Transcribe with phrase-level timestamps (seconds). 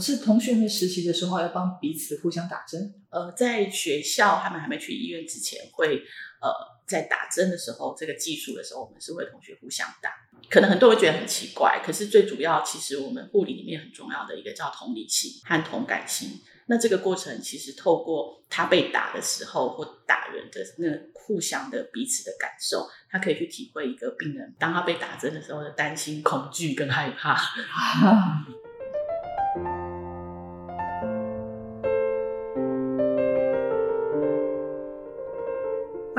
[0.00, 6.02] 是同学们实习的时候要帮彼此互相打针，呃，在学校他们还没去医院之前，会
[6.40, 6.50] 呃
[6.86, 10.10] 在打针的时候，这个技术的时候，我们是会同学互相打。
[10.48, 16.40] 可能很多人觉得很奇怪，可是最主要，其实我们护理里面很重要的一个叫同理心和同感心。
[16.68, 27.36] 那这个过程其实透过他被打的时候或打人的那互相的彼此的感受，他可以去体会一个病人当他被打针的时候的担心、恐惧跟害怕。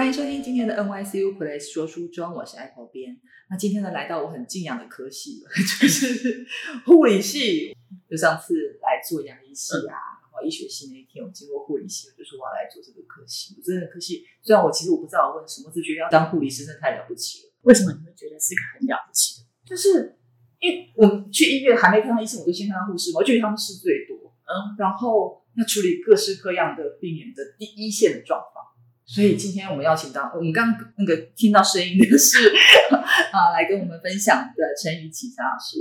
[0.07, 3.19] 欢迎收听今天的 NYCU Place 说书中，我是 Apple 编。
[3.49, 6.47] 那今天呢，来到我很敬仰的科系了， 就是
[6.85, 7.75] 护理系。
[8.09, 13.53] 就上次来做牙医系啊，然后医学系那一天，我经过护理系，我就说我要来做这个科系。
[13.57, 17.51] 我真的科系，虽然我其实我不知道我问什么，只觉得要当护理师真的太了不起了。
[17.63, 19.47] 为什么你会觉得是一个很了不起的？
[19.67, 20.15] 就是
[20.59, 28.56] 因为我们去医院还没看到医生，我就先看到护士嘛，我觉得他们事最多，嗯，然后要处理各式各样的病人的第一线的状况。
[29.07, 32.51] 所以今天我们邀请到我们刚那个听到声音的是
[33.31, 35.79] 啊，来跟我们分享的陈怡琪张老师，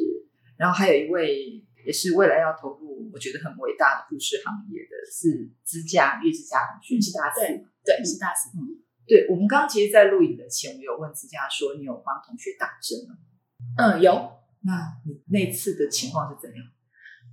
[0.56, 13.18] 然后还有一位也是未来要投入我觉得很伟大的护士行业的是支架岳之家同学，是大四对对是大四，嗯，对我们刚刚其实，在录影的前，我有问支架说你有帮同学打针吗？
[13.76, 14.32] 嗯，有。
[14.62, 16.62] 那你那次的情况是怎样？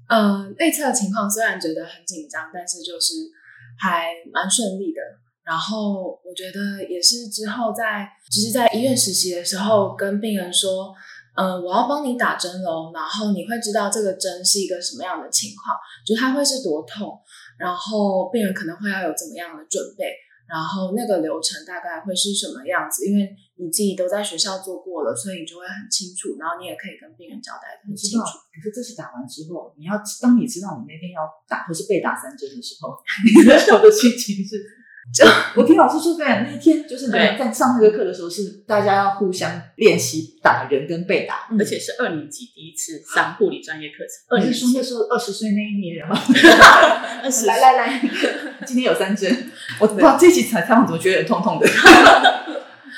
[0.10, 3.30] 呃，那次的情况虽然觉得很紧张，但是就是
[3.78, 5.02] 还蛮顺利的。
[5.44, 10.96] 然后我觉得也是之后在，就是在医院实习的时候，跟病人说，
[11.36, 17.20] 嗯，我要帮你打针喽，然后你会知道这个针是一个什么样的情况，就它会是多痛，
[17.60, 20.16] 然后病人可能会要有怎么样的准备，
[20.48, 23.28] 然后那个流程大概会是什么样子，因为
[23.60, 28.40] 你自己都在学校做过了，所以你就会很清楚，然后你也可以跟病人交代的很清楚。
[28.48, 32.96] 可是这次打完之后，你要当你知道你那天要打或是被打三针的时候，
[33.28, 34.64] 你那时候的心情是？
[35.12, 35.26] 就
[35.60, 44.48] 我听老师说，对，那一天就是在上那个课的时候，是大家要互相练习打人跟被打，而且是二年级第一次上护理专业课程。
[44.48, 46.16] 你是说那时候二十岁那一年，然后
[47.48, 48.02] 来来来，
[48.66, 51.68] 今天有三针，我哇，这期采访怎么觉得很痛痛的？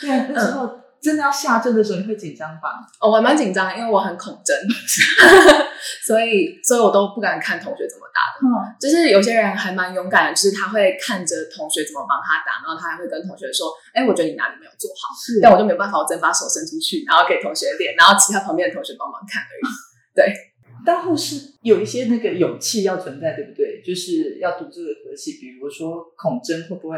[0.02, 0.85] 对，那时候。
[1.06, 2.82] 真的要下针的时候，你会紧张吧？
[3.00, 4.58] 哦，我还蛮紧张，因为我很恐针，
[6.04, 8.42] 所以所以我都不敢看同学怎么打的。
[8.42, 8.50] 嗯，
[8.82, 19.64] 就是有些人还蛮勇敢的，就是他会看着同学怎么帮他打，然后他还会跟同学说：“哎，我觉得你哪里没有做好。”是，但我就没有办法，我只能把手伸出去，然后给同学练，然后其他旁边的同学帮忙看而已。
[20.18, 20.34] 对，
[20.86, 23.82] 但后是有一些那个勇气要存在，对不对？
[23.86, 26.98] 就是要读这个科系，比如说恐针会不会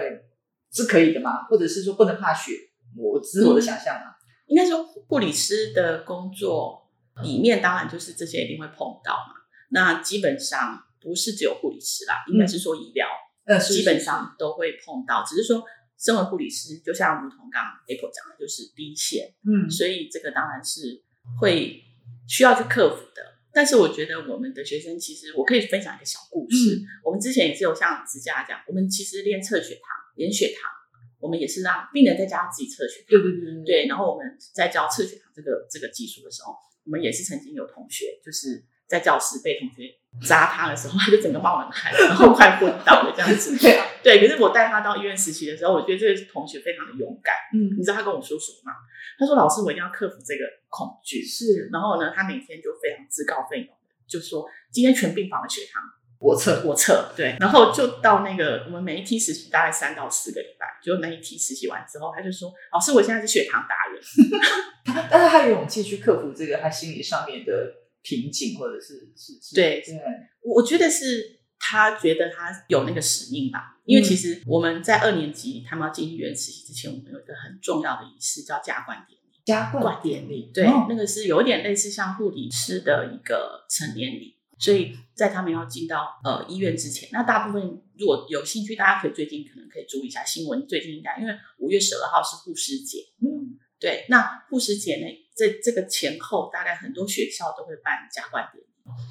[0.72, 1.44] 是可以的嘛？
[1.50, 2.54] 或者是说不能怕血？
[2.96, 4.16] 我只是我的想象啊，
[4.46, 6.90] 应该说护理师的工作
[7.24, 9.34] 里面，当然就是这些一定会碰到嘛。
[9.70, 13.08] 那基本上不是只有护理师啦，应该是说医疗，
[13.46, 15.24] 呃，基本上都会碰到。
[15.24, 15.64] 只是说，
[15.98, 21.04] 身为护理师，就像如同刚刚 Apple 讲的，就是第一线，嗯，所以这个当然是
[21.42, 21.84] 会
[22.28, 23.36] 需要去克服的。
[23.52, 26.80] 但是我觉得我们的学生，其实我可以分享一个小故事。
[27.04, 30.72] 我们之前也是有像子佳讲，我们其实练测血糖、练血糖。
[31.20, 33.88] 我们也是让病人在家自己测血糖，对对对对。
[33.88, 36.54] 然后我们在教测血糖这个这个技术的时候，
[36.86, 39.90] 我们也是曾经有同学就是在教室被同学
[40.26, 43.58] 扎他的时候，他就整个冒冷汗，然后快昏倒了这样子。
[43.62, 44.20] 对对。
[44.28, 47.34] 可是我带他到医院实习的时候，我觉得这个同学非常的勇敢。
[47.54, 48.78] 嗯，你知道他跟我说什么吗？
[49.20, 51.70] 他说：“老师，我一定要克服这个恐惧。”是。
[51.74, 53.68] 然后呢，他每天就非常自告奋勇，
[54.08, 55.82] 就说今天全病房的血糖。
[56.20, 64.02] 我测，我测，对，然后就到那个我们每一梯实习大概三到四个礼拜，就那一梯实习完之后，他就说：“老师，我现在是血糖达人。
[65.12, 70.00] ”但是他有勇气去克服这个他心理上面的瓶颈，或者是是，对对，
[70.42, 73.78] 我觉得是他觉得他有那个使命吧。
[73.86, 79.24] 因为其实我们在二年级他们要进医院实习之前，我们有一个很重要的仪式叫加冠典礼。
[79.46, 84.37] 加冠典礼，对，那个是有点类似像护理师的一个成年礼。
[84.60, 90.68] 所以在他们要进到呃医院之前，那大部分如果有兴趣，大家可以最近可能可以注意一下新闻。
[90.68, 94.06] 最近应该因为五月十二号是护士节，嗯，对。
[94.10, 95.06] 那护士节呢，
[95.36, 98.68] 在这个前后大概很多学校都会办加冠典礼。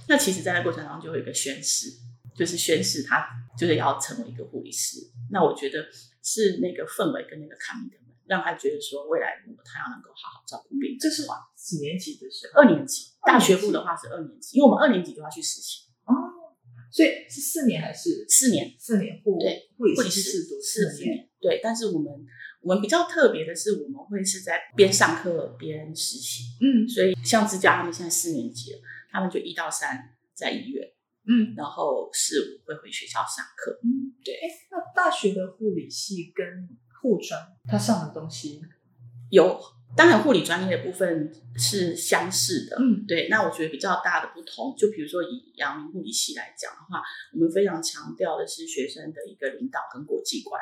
[0.08, 1.90] 那其实，在那过程当中就有一个宣誓，
[2.34, 3.28] 就是宣誓他
[3.58, 4.98] 就是要成为一个护理师。
[5.30, 5.86] 那我觉得
[6.22, 11.22] 是那个氛围跟那个卡米的们，让他觉得说未来如果他要能够好好照顾病，这是
[11.54, 12.62] 几年级的时候？
[12.62, 13.12] 二年级。
[13.24, 16.14] 大学部的话是二年级，因为我们二年级就要去实习哦，
[16.92, 18.72] 所以是四年还是四年？
[18.78, 21.58] 四年护对护理师是读四年，对。
[21.60, 22.12] 但是我们
[22.62, 26.88] 我们比较特别的是，我们会是在边上课边实习，嗯。
[26.88, 28.78] 所以像之家他们现在四年级了，
[29.10, 30.86] 他们就一到三在医院，
[31.26, 33.80] 嗯然后四五会回学校上课。
[33.82, 36.46] 嗯，对哎，那大学的护理系跟
[37.06, 38.60] 护专，他上的东西，
[39.30, 39.60] 有，
[39.96, 43.28] 当然护理专业的部分是相似的，嗯对。
[43.28, 47.00] 那我觉得比较大的不同，就比如说以阳明护理系来讲的话，
[47.32, 50.60] 我们非常强调的是学生的一个领导跟国际观。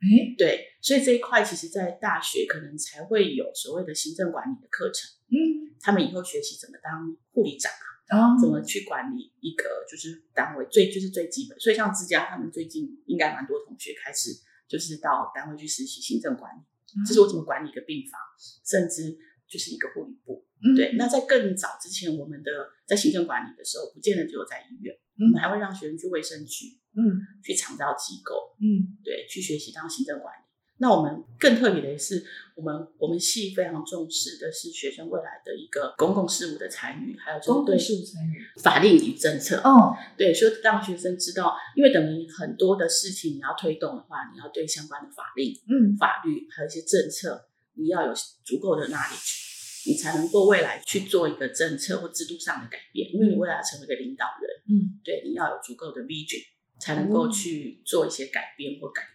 [0.00, 7.70] 哎，对，所以这一块其实，在大学可能才会有所谓的行政管理的课程，嗯，他们以后学习怎么当护理长，
[8.08, 11.60] 啊怎么去管理一个就是单位，最就是最基本。
[11.60, 14.30] 所以像之家他们最近应该蛮多同学开始
[14.72, 16.60] 就是到单位去实习行政管理，
[17.06, 18.18] 这是我怎么管理一个病房，
[18.64, 20.46] 甚至就是一个护理部。
[20.64, 22.50] 嗯对，那在更早之前，我们的
[22.86, 30.41] 在行政管理的时候，不见得只有在医院，嗯我们还会让学生去卫生局、嗯去长照机构，嗯对，去学习当行政管理。
[30.82, 32.24] 那我们更特别的是，
[32.56, 39.58] 我们我们系非常重视的是学生未来的一个公共事务的参与，还有就是对公共事务参与，法令与政策。
[39.62, 48.12] 哦，对，所以让学生知道，因为等于很多的事情你要推动的话，你要对相关的法令、嗯法律还有一些政策，你要有
[48.42, 53.08] 足够的 knowledge，你才能够未来去做一个政策或制度上的改变。
[53.14, 56.42] 因为你未来要成为一个领导人，嗯，对，你要有足够的 vision，
[56.80, 59.11] 才能够哦去做一些改变或改革。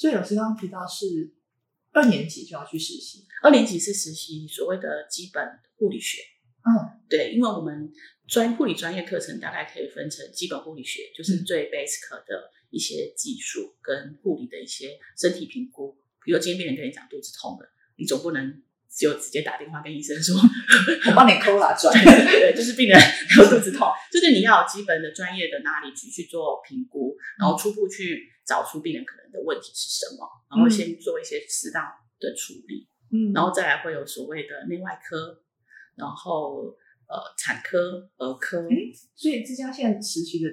[0.00, 1.30] 所以老师刚刚提到是
[1.92, 6.22] 二年级就要去实习，二年级是实习所谓的基本护理学，
[6.64, 6.96] 嗯。
[7.06, 7.92] 对，因为我们
[8.26, 15.94] 专护理专业课程大概可以分成基本护理学，就是最 basic 的一些技术跟护理的一些身体评估。
[16.24, 17.68] 比如今天病人跟你讲肚子痛了，
[17.98, 20.34] 你总不能就直接打电话跟医生说
[21.10, 22.98] 我帮你抠啦转， 对，就是病人
[23.36, 31.84] 有肚子痛，就是你要有基本的专业的 knowledge 去做评估，然后初步去找出病人可能的问题是什么，然后先做一些适当
[32.18, 32.86] 的处理。
[33.12, 35.42] 嗯然后再来会有所谓的内外科，
[35.96, 36.76] 然后
[37.08, 38.62] 呃产科、儿科，
[39.16, 40.48] 所以之家现在实习的，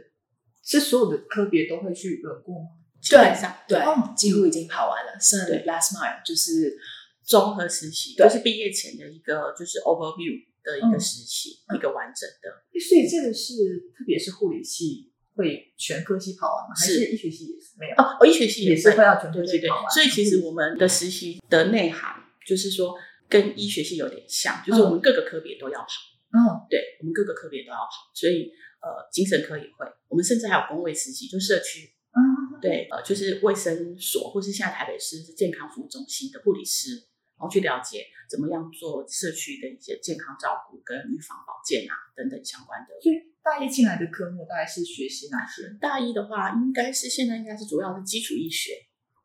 [0.64, 2.70] 是所有的科别都会去轮过吗？
[3.00, 6.76] 基本上对哦，几乎已经跑完了，剩对 last mile 就是
[7.24, 10.34] 综合实习，对就是毕业前的一个就是 overview
[10.64, 12.50] 的一个嗯实习，嗯一个完整的。
[12.74, 13.54] 诶所以这个是
[13.96, 16.76] 特别是护理系会全科系跑完吗？
[16.76, 17.96] 还是是医学系也是没有？
[17.96, 22.96] 哦，哦医学系也是会会要全科对对对系跑完。，所以其实我们的实习的内涵就是说
[23.30, 25.88] 跟医学系有点像，就是我们各个科别都要跑。
[26.28, 28.52] 嗯对我们各个科别都要跑，所以
[28.84, 37.08] 呃，精神科也会，我们甚至还有工位实习，就社区嗯对，呃，就是卫生所或是现在台北市健康服务中心的护理师，
[37.40, 43.00] 然后去了解怎么样做社区的一些健康照顾跟预防保健啊等等相关的。
[43.02, 43.16] 所以
[43.48, 45.64] 大一进来的科目大概是学习哪些？
[45.80, 48.72] 大一的话，应该是现在应该是主要是基础医学，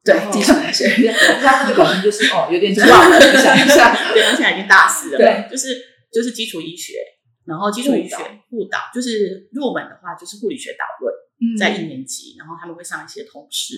[0.05, 1.13] 对基础医学。
[1.43, 2.87] 他这个口音就是哦，有点乱
[3.43, 3.91] 想一下。
[4.15, 5.77] 对，他现在已经大四了，对，就是
[6.13, 6.95] 就是基础医学，
[7.45, 8.17] 然后基础医学
[8.49, 11.13] 护导，就是入门的话就是护理学导论。
[11.43, 13.75] 嗯在一年级，然后他们会上一些通识，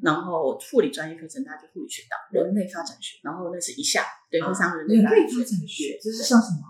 [0.00, 6.62] 然后护理专业课程，大家就护理学导论，人类发展学，然后那是一下，对，啊会上人人类发展学，这是上什么？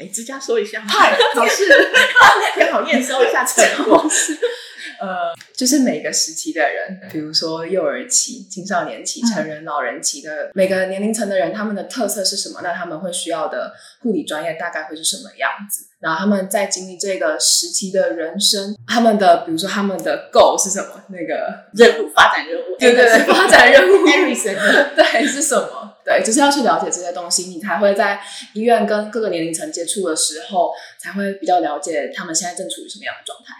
[0.00, 1.64] 哎，之家说一下，嗨，老师，
[2.58, 4.02] 刚好验收一下成果。
[4.98, 12.60] 呃，就是每个时期的人，比如说幼儿期、青少年期、成人、老人期的每个年龄层的人，他们的特色是什么？
[12.62, 15.86] 那他们会需要的护理专业大概会是什么样子？
[16.00, 21.02] 然后他们在经历这个时期的人生，他们的比如说他们的 goal 是什么？
[21.08, 24.04] 那个任务发展任务，对对对，发展任务
[24.96, 25.79] 对是什么？
[26.10, 28.20] 对，就是要去了解这些东西，你才会在
[28.54, 33.54] 医院跟各个年龄层接触的时候，才会比较了解他们现在正处于什么样的状态。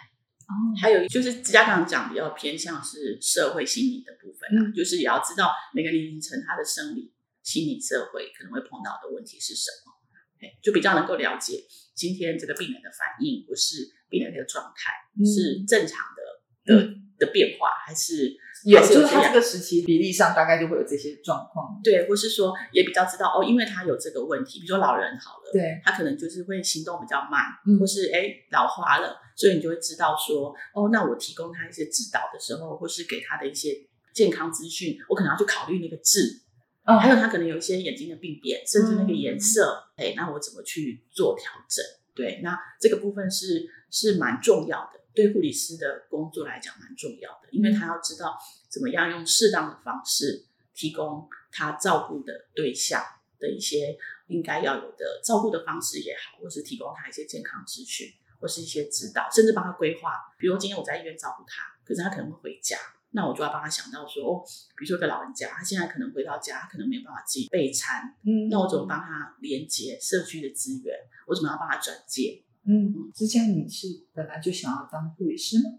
[0.50, 7.12] 哦还有就是家刚刚讲比较偏向是社会心理的部分啊，就是也要知道每个年龄层他的生理、
[7.44, 9.94] 心理、社会可能会碰到的问题是什么，
[10.42, 11.62] 哎就比较能够了解
[11.94, 21.80] 今天这个病人的反应，不是病人的状态、嗯是正常的的、的变化，还是有，就是他这个时期比例上大概就会有这些状况。
[21.82, 33.74] 对，或是说也比较知道哦，因为他有这个问题，比如说老人好了，对，他可能就是会行动比较慢，嗯或是哎老花了，所以你就会知道说，哦，那我提供他一些指导的时候，或是给他的一些
[34.12, 36.42] 健康资讯，我可能要去考虑那个痣，
[36.84, 41.84] 哦还有他可能有一些眼睛的病变，甚至那个颜嗯色，哎、那我怎么去做调整？
[42.14, 48.38] 对，那这个部分是是蛮重要的，对护理师的工作来讲蛮重要的，因为他要知道
[48.68, 53.02] 怎么样用适当的方式提供他照顾的对象
[53.38, 53.98] 的一些
[54.28, 60.12] 应该要有的照顾的方式也好，或是提供他一些健康资讯，或是一些指导，甚至帮他规划。
[60.38, 62.78] 比如今天我在医院照顾他，可是他可能会回家，
[63.10, 64.44] 那我就要帮他想到说，哦，
[64.76, 70.96] 比如说一个老人家，他现在可能回到家，他可能没有办法自己备餐，嗯那我怎么帮他连接社区的资源？
[71.26, 72.44] 我怎么要帮他转介？
[72.66, 75.70] 嗯，之前你是本来就想要当护理师吗？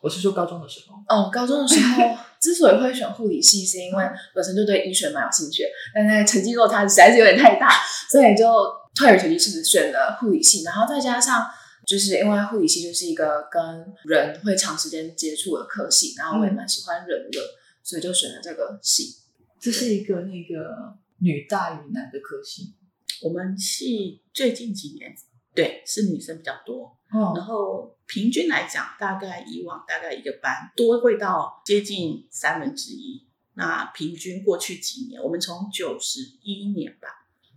[0.00, 0.96] 我是说高中的时候。
[1.08, 7.68] 哦，高中的时候之所以会选护理系，是因为本身就对医学蛮有兴趣，但是成绩落差实在是有点太大，
[8.10, 8.46] 所以就
[8.94, 10.62] 退而求其次选了护理系。
[10.62, 11.44] 然后再加上，
[11.84, 13.60] 就是因为护理系就是一个跟
[14.04, 17.40] 人会长时间接触的科系，然后我也蛮喜欢人的，
[17.82, 19.16] 所以就选了这个系。
[19.60, 22.72] 这是一个那个女大于男的科系。
[23.20, 25.12] 我们系最近几年
[25.58, 33.26] 对是女生比较多，哦然后平均来讲，大概以往大概一个班多会到接近三分之一。
[33.54, 37.08] 那平均过去几年，我们从九十一年吧，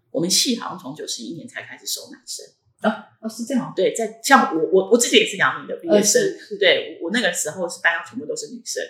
[0.10, 2.44] 我们系好像从九十一年才开始收男生
[2.90, 3.06] 啊。
[3.22, 3.72] 哦，是这样。
[3.76, 6.20] 对，在像我我我自己也是阳明的毕业生，
[6.60, 8.82] 对我我那个时候是班上全部都是女生。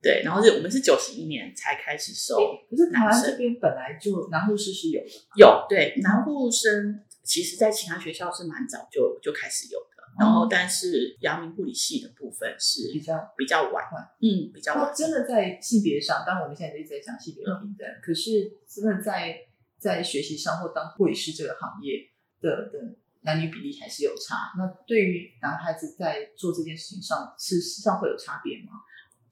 [0.00, 2.36] 对，然后是我们是九十一年才开始收
[2.68, 14.94] 可是台湾这边本来就男护士是有的，有对男护生，其实在其他学校是蛮早就就开始有的，然后哦但是阳明护理系的部分是比较比较晚晚，嗯，比较他晚。
[14.94, 19.36] 真的在性别上，当然我们现在一直在讲性别平等，可是真的在
[19.78, 22.10] 在学习上或当护理师这个行业
[22.40, 24.52] 的的男女比例还是有差。
[24.58, 28.72] 那对于男孩子在做这件事情上，事实上会有差别吗？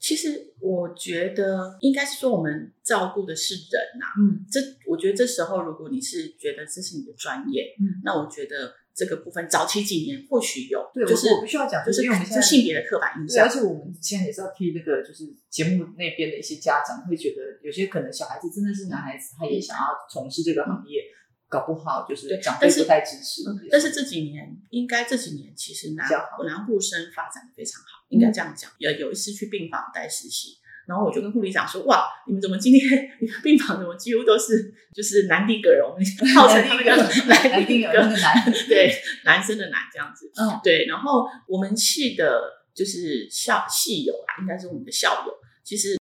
[0.01, 4.45] 其实我觉得应该是说我们照顾的是人呐、嗯。
[4.51, 21.05] 这我觉得这时候如果你是觉得这是你的专业，嗯，那我觉得这个部分早期几年或许有，对，就是我我必须要讲，就是因为我们现在就性别的刻板印象，而象，且我们现在也是要替那个就是节目那边的一些家长会觉得，有些可能小孩子真的是男孩子，他也想要从事这个行业，
[21.51, 23.69] 搞不好就是长辈不太支持嗯。
[23.71, 26.09] 但是这几年，应该这几年其实男
[26.47, 28.71] 男护生发展的非常好，应该这样讲。
[28.79, 35.95] 有有一次去病房带实习，然后我就跟护理长说：“哇，你们怎么今天你们病房怎么几乎都是 就是男丁格容，
[36.35, 38.93] 号称那个男 男丁丁格格那个男对
[39.25, 40.31] 男生的男这样子。
[40.37, 42.41] 嗯对，然后我们系的
[42.73, 45.33] 就是校系友啊，应该是我们的校友，
[45.65, 45.99] 其实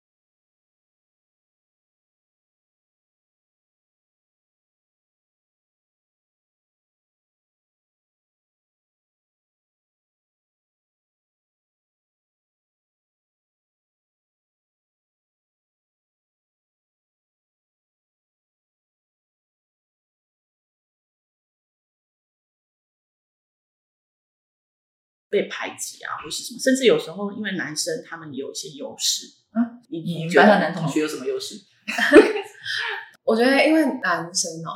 [25.31, 31.55] 被排挤啊，或是什么，甚至有时候因为男生他们有一些优势，嗯，你你觉得男同学有什么优势？
[33.25, 34.73] 我觉得因为男生哦，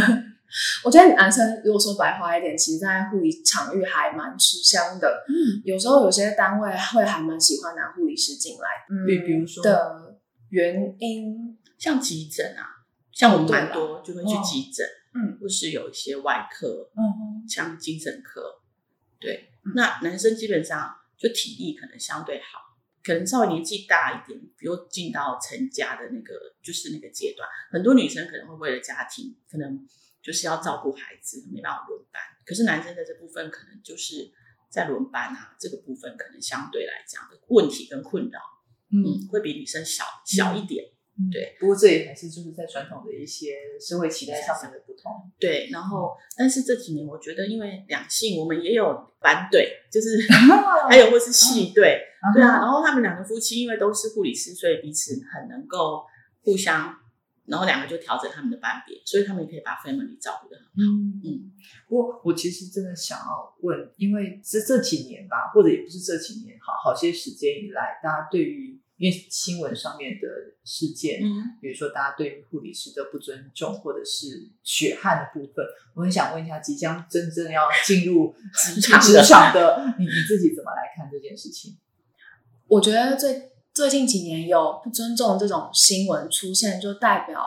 [0.84, 5.24] 我觉得男生如果说白话一点，其实在护理场域还蛮吃香的。
[5.28, 10.16] 嗯，有时候有些单位会还蛮喜欢拿护理师进来，嗯比比如说的
[10.50, 12.64] 原因，像急诊啊，
[13.12, 18.42] 像我们蛮多就会去哦急诊，嗯，或是有一些外科，嗯像精神科，
[19.20, 22.60] 对，嗯那男生基本上就体力可能相对好，
[23.02, 29.86] 可能稍微年纪大一点，比如进到成家的那个就是那个阶段，很多女生可能会为了家庭，可能
[30.22, 32.22] 就是要照顾孩子，没办法轮班。
[32.44, 34.32] 可是男生在这部分可能就是
[34.70, 38.40] 在轮班啊，这个部分可能相对来讲的问题跟困扰，
[38.92, 40.84] 嗯嗯，会比女生小小一点。
[40.84, 40.95] 嗯
[41.32, 41.56] 对。
[41.58, 45.12] 不过这也还是就是在传统的一些社会期待上面的不同。
[45.38, 50.08] 对，然后但是这几年我觉得，因为两性我们也有反对，就是
[50.52, 52.00] 哦 还有或是系队，
[52.34, 56.04] 对啊，啊然后他们两个夫妻因为都是护理师，所以彼此很能够
[56.42, 56.94] 互相，
[57.46, 60.92] 然后两个就调整他们的班别，所以他们也可以把 family 照顾的很好。
[60.92, 61.52] 嗯嗯，
[61.88, 70.26] 不过我其实真的想要问，因为这这几年吧，或者也不是这几年，好好些时间以来，大家对于因为新闻上面的
[70.64, 81.76] 事件，嗯，比如说大家对于护理师的不尊重，或者是血汗的部分，我很想问一下，即将真正要进入职场的职场的你，你自己怎么来看这件事情？
[82.68, 87.38] 我觉得最最近几年有不尊重这种新闻出现，就代表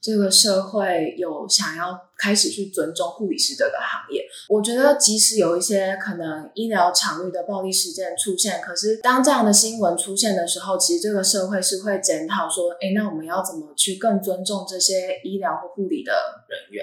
[0.00, 4.24] 这个社会有想要开始去尊重护理师这个行业。
[4.48, 16.14] 我觉得即使有一些可能医疗场域的暴力事件出现，可是当这样的新闻出现的时候，其实这个社会是会检讨说，诶，那我们要怎么去更尊重这些医疗或护理的
[16.48, 16.82] 人员？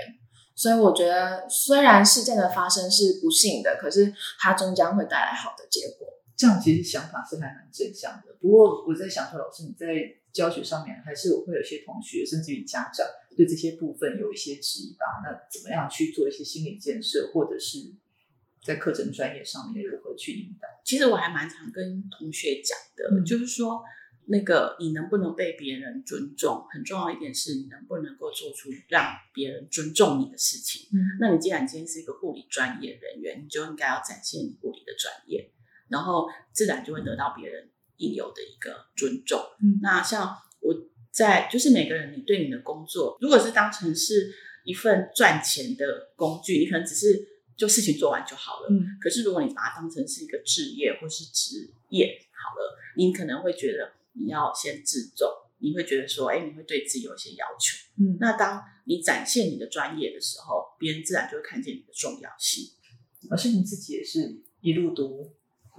[0.55, 6.07] 所以我觉得，虽然事件的发生是不幸的，可是它终将会带来好的结果。
[6.41, 8.35] 这样其实想法是还蛮正向的。
[8.39, 9.85] 不过我在想说，老师你在
[10.33, 13.05] 教学上面还是会有些同学，甚至于家长
[13.37, 15.05] 对这些部分有一些质疑吧？
[15.23, 17.93] 那怎么样去做一些心理建设，或者是
[18.65, 20.67] 在课程专业上面如何去引导？
[20.83, 23.83] 其实我还蛮常跟同学讲的，嗯就是说
[24.25, 30.89] 那个你能不能被别人尊重，很重要一点是你能不能够做出让别人尊重你的事情。
[30.91, 35.51] 嗯那你既然今天是一个护理专业人员，你就应该要展现你护理的专业，
[35.91, 39.39] 然后自然就会得到别人应有的一个尊重。
[39.61, 40.73] 嗯那像我
[41.11, 44.33] 在就是每个人，你对你的工作，如果是当成是
[44.63, 48.69] 一份赚钱的工具，你可能只是就事情做完就好了。
[48.71, 55.27] 嗯可是如果你把它当成是一个职业或是职业好了，你可能会觉得你要先自重，
[55.59, 57.77] 你会觉得说，哎，你会对自己有一些要求。
[57.99, 62.71] 嗯那当你展现你的专业的时候，别人自然就会看见你的重要性。
[63.29, 65.31] 而是你自己也是一路读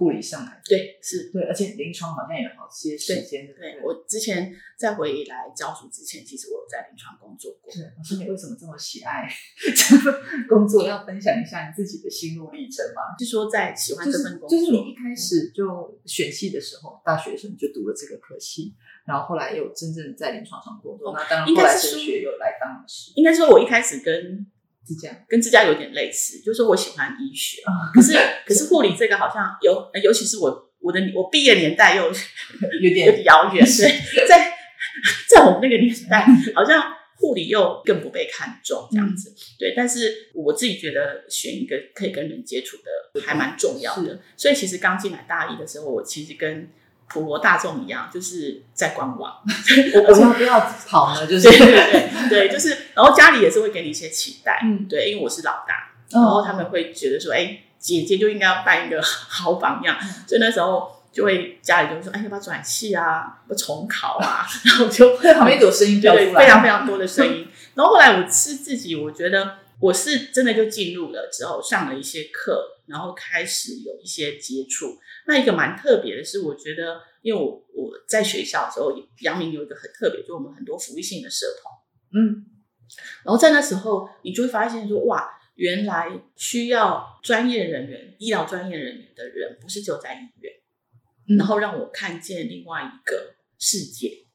[0.03, 7.71] 护理上来的，对，是对，而且临床好像也有好些时间，对对我之前在回来教书之前，其实我有在临床工作过。
[7.71, 10.13] 是老师，你为什么这么喜爱这份
[10.49, 10.83] 工作？
[10.85, 13.15] 要分享一下你自己的心路历程吗？
[13.17, 24.45] 是说在喜欢这份工作，就是你一开始就选系的时候，大学的时候你就读了这个科系，然后后来又真正在临床上工作，哦那当然后来升学又来当老师，应该说，我一开始跟
[25.27, 28.13] 跟自家有点类似，就是说我喜欢医学，啊，可是
[28.45, 34.51] 可是护理这个好像有，呃尤其是我我的我毕业年代又有点遥远，对，在
[35.29, 36.83] 在我们那个年代，好像
[37.15, 39.73] 护理又更不被看重这样子，对。
[39.75, 46.69] 但是我自己觉得选一个可以跟人接触的还蛮重要的，所以其实刚进来大一的时候，我其实跟
[47.13, 49.31] 普罗大众一样，就是在观望，
[49.93, 51.27] 我我要不要跑呢？
[51.27, 59.95] 就是对 对对对，就是，然后家里也是会给你一些期待，嗯对，因为我是老大，然然后他们会觉得说，哎，姐姐就应该要扮一个 好榜样，
[60.27, 67.47] 所以那时候就会家里就会说，哎，要不要转系啊，要不重考啊，然后就会旁边有声音对非常非常多的声音。
[67.75, 74.97] 然后后来我是自己，我觉得我是真的就进入了之后上了一些课，然后开始有一些接触。
[75.27, 81.73] 那一个蛮特别的是，我觉得因为我我在学校的时候，阳明有一个很特别，就我们很多福利性的社团。
[82.15, 82.45] 嗯
[83.23, 90.53] 然后在那时候，你就会发现说，哇，原来需要专业人员、医疗专业人员的人，不是只有在医院，
[91.29, 94.25] 嗯然后让我看见另外一个世界。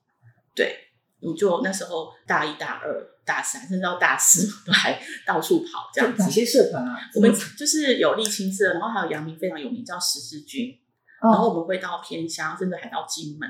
[0.56, 0.88] 对，
[1.20, 6.28] 我就那时候大一、大二、大三，甚至到大四， 都还到处跑这样子哪。
[6.30, 6.98] 些社团啊？
[7.14, 10.78] 我们就是有沥青社，然后还有阳明非常有名叫十字军，
[11.22, 13.46] 然后哦我们会到偏乡，甚至还到金门。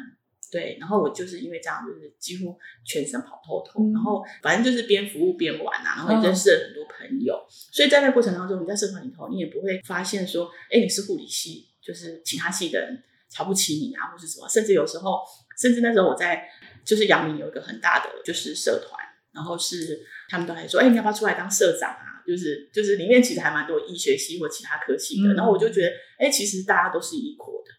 [0.51, 7.47] 对，然后我就是因为这样，就是几乎全省跑透透，嗯然后反正就是边服务边玩啊，然后也嗯认识了很多朋友。
[7.49, 14.49] 所以在那过程当中，你在社团里头，你也不会发现说，哎，你是护理系，就是其他系的人瞧不起你啊，或是什么。
[14.49, 15.21] 甚至有时候，
[15.61, 16.49] 甚至那时候我在
[16.83, 18.99] 就是阳明有一个很大的就是社团，
[19.39, 22.19] 然后是他们都还说，哎，你要不要出来当社长啊？
[22.27, 27.71] 就是就是里面其实还蛮多医学系或其他科系的，嗯然后我就觉得，哎，其实大家都是一国的，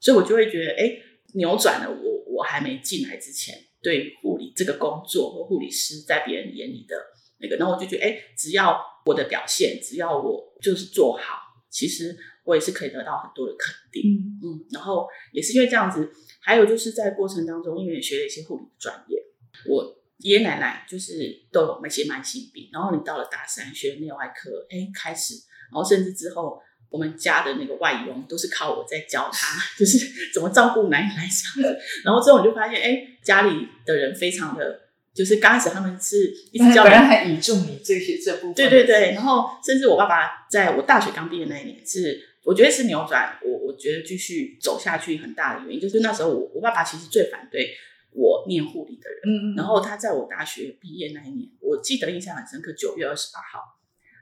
[0.00, 0.98] 所以我就会觉得，哎，
[1.34, 6.96] 扭转了我我还没进来之前对于护理这个工作或护理师在别人眼里的
[7.38, 11.38] 那个，然后我就觉得，哎，只要我的表现，只要我就是做好，
[11.70, 14.02] 其实我也是可以得到很多的肯定。
[14.10, 19.22] 嗯嗯，然后也是因为这样子，还有就是在过程当中，因为也学了一些护理的专业，
[19.68, 25.34] 我爷爷奶奶就是都有那些慢性病，然后你到了大三学内外科，哎，开始，
[25.72, 26.60] 然后甚至之后。
[26.90, 29.98] 我们家的那个外佣都是靠我在教他， 就是
[30.32, 31.78] 怎么照顾奶奶这样子。
[32.04, 34.80] 然后之后你就发现，哎，家里的人非常的，
[35.12, 47.74] 就是刚开始他们是一直教你 本来还倚重你这些这部分，对对对，然后甚至我爸爸在我大学刚毕业那一年是，我觉得是扭转我，我觉得继续走下去很大的原因，就是那时候我我爸爸其实最反对
[48.14, 53.60] 我念护理的人，嗯嗯，然后他在我大学毕业那一年，我记得印象很深刻，九月二十八号，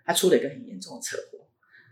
[0.04, 1.46] 他出了一个很严重的车祸，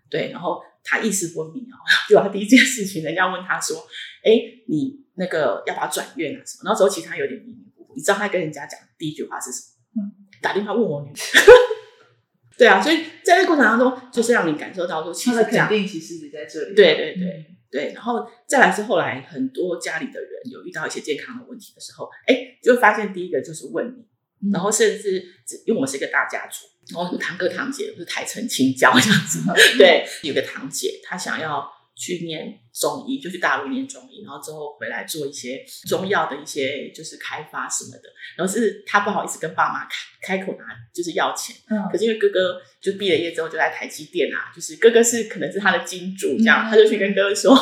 [0.09, 1.77] 对，然后他意识昏迷啊，
[2.09, 3.77] 就他第一件事情，人家问他说，
[4.25, 4.33] 哎，
[4.67, 6.71] 你那个要不要转院啊什么？
[6.71, 9.61] 那时候其实他有点迷迷糊糊，你知道他跟人家讲第一句话是什
[9.93, 10.03] 么？
[10.03, 11.15] 嗯，打电话问我女儿。
[12.59, 25.23] 对啊，所以在这个过程当中，就是让你感受到说，其他的实肯定其实也在这里，对对对嗯对，然后再来是后来很多家里的人有遇到一些健康的问题的时候，哎，就会发现第一个就是问你，嗯然后甚至
[25.67, 29.41] 因为我是一个大家族，然后堂哥堂姐不是台城青椒这样子，
[29.79, 38.09] 对，有个堂姐她想要去念中医，就去大陆念中医，然后之后回来做一些中药的一些就是开发什么的，
[38.39, 39.87] 然后是他不好意思跟爸妈
[40.19, 41.55] 开开口拿就是要钱。
[41.69, 47.55] 嗯可是因为哥哥就毕了业之后就在台积电啊，就是哥哥是可能是他的金主这样，嗯他就去跟哥哥说，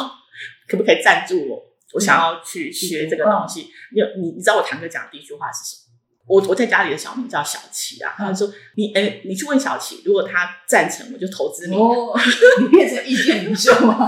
[0.68, 1.64] 可不可以赞助我？
[1.94, 3.62] 我想要去学这个东西。
[3.92, 5.87] 你你你知道我堂哥讲的第一句话是什么？
[6.28, 11.74] 我我在家里的小名叫小琪啊，他就说你哎，你去问小琪，如果他赞成，我就投资你。
[11.74, 12.12] 哦，
[12.60, 14.06] 你变成意见领袖吗？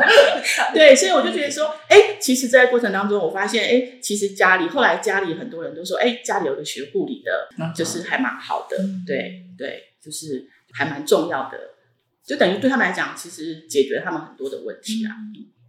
[0.75, 11.59] 对，所以我就觉得说，哎，其实，在过程当中，我发现，哎，其实家里后来家里很多人都说，哎，家里有个学护理的，就是还蛮好的，对对，就是还蛮重要的，
[12.23, 15.17] 就等于对他们来讲，其实解决他们很多的问题啊。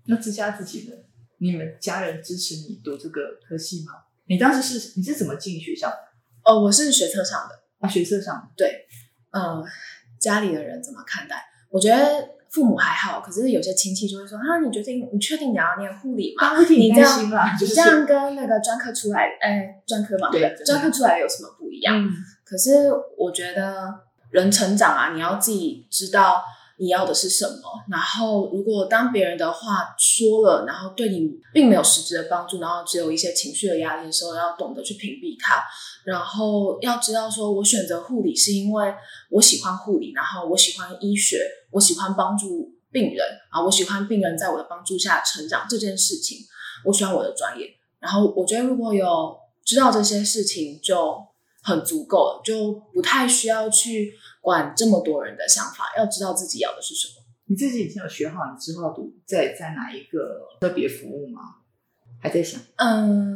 [0.08, 0.98] 那自家自己的，
[1.38, 3.94] 你们家人支持你读这个科系吗？
[4.28, 6.11] 你当时是你是怎么进学校的？
[6.43, 8.86] 哦，我是学测上的啊，学测上对，
[9.32, 9.63] 嗯，
[10.19, 11.43] 家里的人怎么看待？
[11.69, 16.60] 我觉得父母还好，可是有些亲戚就会说：“啊，你决定，你确定你要念护理吗？
[16.69, 21.95] 你这样，你这样跟那个专科出来，哎，专科嘛，对，专科出来有什么不一样？
[22.43, 23.93] 可是我觉得
[24.30, 26.43] 人成长啊，你要自己知道。”
[26.82, 27.62] 你要的是什么？
[27.91, 35.63] 然后，如果当别人的话说了，然后对你并没有实质的帮助，然后只有一些情绪的压力的时候，要懂得去屏蔽它。
[36.04, 38.91] 然后要知道，说我选择护理是因为
[39.30, 41.38] 我喜欢护理，然后我喜欢医学，
[41.70, 46.39] 我喜欢帮助病人啊，我喜欢病人在我的帮助下成长这件事情，
[46.86, 47.67] 我喜欢我的专业。
[48.00, 51.24] 然后我觉得，如果有知道这些事情，就
[51.62, 54.15] 很足够了，就不太需要去。
[54.41, 57.23] 管这么多人的想法，要知道自己要的是什么。
[57.45, 61.41] 你自己已经有学好，你之后读在在哪一个特别服务吗？
[62.19, 62.60] 还在想？
[62.75, 63.34] 嗯，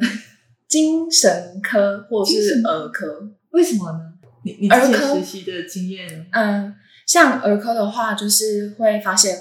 [0.68, 3.32] 精神科或是儿科？
[3.52, 4.00] 为什么呢？
[4.44, 6.28] 你你之前实习的经验？
[6.32, 6.76] 嗯，
[7.08, 9.38] 像儿科的话，就是会发现。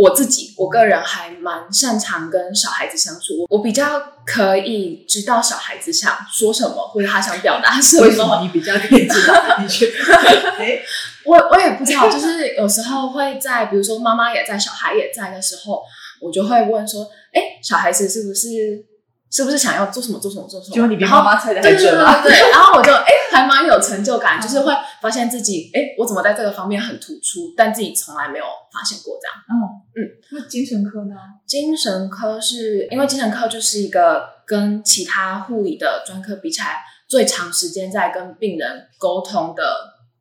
[0.00, 8.04] 我自己，我个人还蛮擅长跟小孩子相处，我比较可以知道小孩子想说什么，或者他想表达什么。
[8.04, 9.58] 为什么你比较可以知道？
[9.60, 10.16] 你觉得？
[10.58, 10.80] 哎，
[11.26, 15.82] 我我也不知道，就是有时候会在，比如说妈妈也在，小孩也在的时候，
[16.18, 18.82] 我就会问说：“哎，小孩子是不是？”
[19.30, 20.74] 是不是想要做什么做什么做什么？
[20.76, 22.20] 就你比妈妈猜的还准啊！
[22.22, 29.36] 对，然后我就哎，还蛮有成就感，就是会发现自己哎，我怎么在这个方面很突出，但自己从来没有发现过这样。
[29.48, 29.54] 嗯
[29.94, 29.98] 嗯，
[30.32, 31.14] 那精神科呢？
[31.46, 39.62] 精神科是因为精神科就是一个跟其他护理的专科比起来，最长时间在跟病人沟通的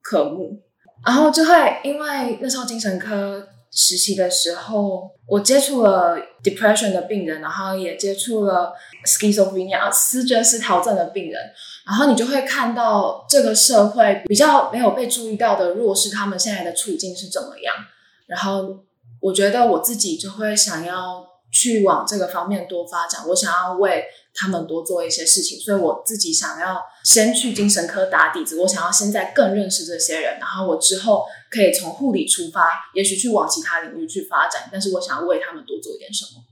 [0.04, 0.62] 科目，
[1.04, 3.48] 然后就会因为那时候精神科。
[3.72, 8.74] 实习的时候，我接触了 depression 的病人，然后也接触了
[9.06, 11.40] schizophrenia 思觉失调症的病人，
[11.86, 17.76] 然后你就会看到这个社会比较没有被注意到的弱势，他们现在的处境是怎么样。
[18.28, 18.84] 然后
[19.22, 24.06] 我觉得我自己就会想要去往这个方面多发展，我想要为。
[24.32, 28.62] 他们多做一些事情，所以我自己想要先去精神科打底子。
[28.62, 34.70] 我想要现在更认识这些人，然后我之后可以从护理出发，也许去往其他领域去发展。
[34.72, 36.44] 但是我想要为他们多做一点什么。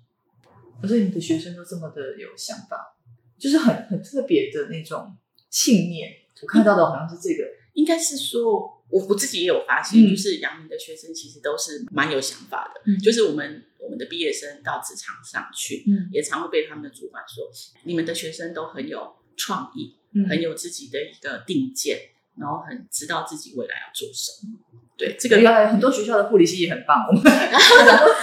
[0.82, 2.98] 可是你的学生都这么的有想法，
[3.38, 5.16] 就是很很特别的那种
[5.50, 6.10] 信念。
[6.42, 8.76] 我看到的好像是这个，应该是说。
[8.90, 12.82] 我我自己也有发现，就是阳明的学生其实都是蛮有想法的。
[12.86, 17.44] 嗯，就是我们我们的毕业生到职场上去，嗯，也常会被他们的主管说，
[17.84, 22.00] 你们的学生都很有创意，嗯，很有自己的一个定见，
[22.38, 24.58] 然后很知道自己未来要做什么。
[24.98, 27.06] 对，这个有很多学校的护理系也很棒。
[27.08, 27.22] 我们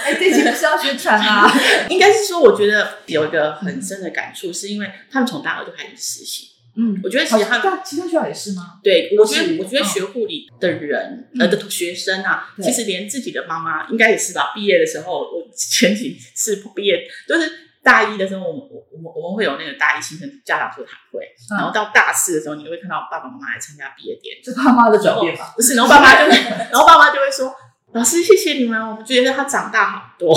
[0.03, 1.49] 哎，这期不是要宣传啊？
[1.89, 6.49] 应该是说，我觉得有一个很深的感触，是因为他们从大二就开始实习。
[6.77, 8.73] 嗯，我觉得其实他其他学校也是吗？
[8.83, 14.51] 对，我觉得我觉得学护理的人呃的学生啊，其实连自己的妈妈应该也是吧。
[14.53, 21.21] 毕业的时候，我前几次毕业都是大一的时候，我们我我们我们会有那个大一新生家长座谈会，
[21.55, 24.43] 然后到大四的时候，你会看到爸爸妈妈来参加毕业典礼。
[24.43, 25.53] 是爸妈的转变吧？
[25.55, 26.35] 不是，然后爸妈就会
[26.71, 27.55] 然后爸妈就会说
[27.93, 30.35] ：“老师，谢谢你们，我们觉得他长大好多。”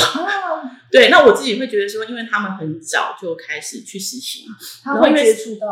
[0.93, 4.45] 对，那我自己会觉得说，因为他们很早就开始去实习，
[4.85, 5.67] 他会接触到。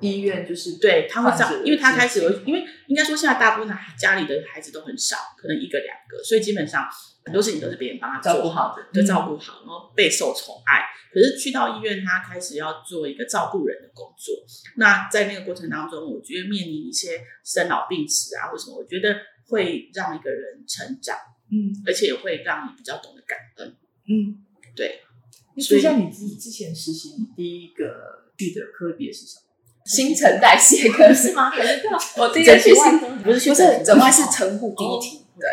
[0.00, 6.88] 医院就是对他会长，因为他开始有，因为应该说现在大部分家里的孩子都很少，可能一个两个，所以基本上
[7.24, 10.82] 很多事情都是别人帮他照顾好的，就照顾好，然后备受宠爱。
[11.12, 14.34] 可是去到医院，他开始要做一个照顾人的工作。
[14.76, 19.16] 那在那个过程当中，我觉得面临一些生老病死啊，或什么，我觉得
[19.48, 21.16] 会让一个人成长，
[21.50, 23.76] 嗯，而且也会让你比较懂得感恩，
[24.08, 24.38] 嗯，
[24.76, 25.00] 对。
[25.58, 29.42] 所以像你之之前实习，第一个去的科别是什么？
[29.84, 31.50] 新陈代谢科是吗？
[32.18, 35.48] 我第一次去新不是不是整外是成护第一题，对。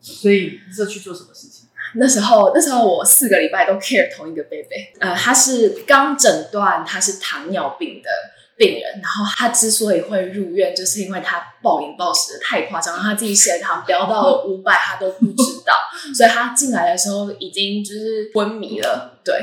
[0.00, 1.66] 所以这去做什么事情？
[1.94, 8.08] 那时候那时候我四个礼拜都 care 同一个贝贝，呃，他是刚诊断他是糖尿病的
[8.56, 15.74] 病人，然后他之所以会入院，就是因为他暴饮暴食的太夸张，他自己血糖飙到了 五百，他都不知道，
[16.14, 19.34] 所以他进来的时候已经就是昏迷了，对。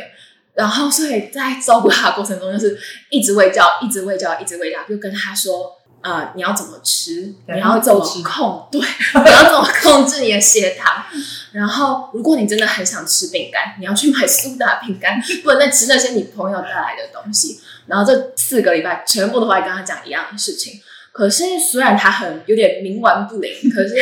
[0.54, 2.76] 然后，所以在照顾他的过程中，就是
[3.12, 11.04] 一直喂教，一直喂教，一直喂教，就跟他说：“呃，你要怎么吃，你要怎么控，对， 你要怎么控制你的血糖。
[11.52, 17.60] 然后，如果你真的很想吃饼干，你要去买苏打饼干，不能再吃那些你朋友带来的东西。
[17.88, 20.80] 然后这四个礼拜全部都会跟他讲一样的事情。
[21.12, 23.96] 可是虽然他很有点冥顽不灵，可是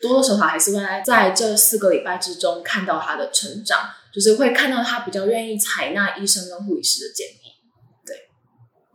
[0.00, 3.80] 多多少少还是会在在这四个礼拜之中看到他的成长，
[4.14, 7.39] 就是会看到他比较愿意采纳医生跟护理师的建议。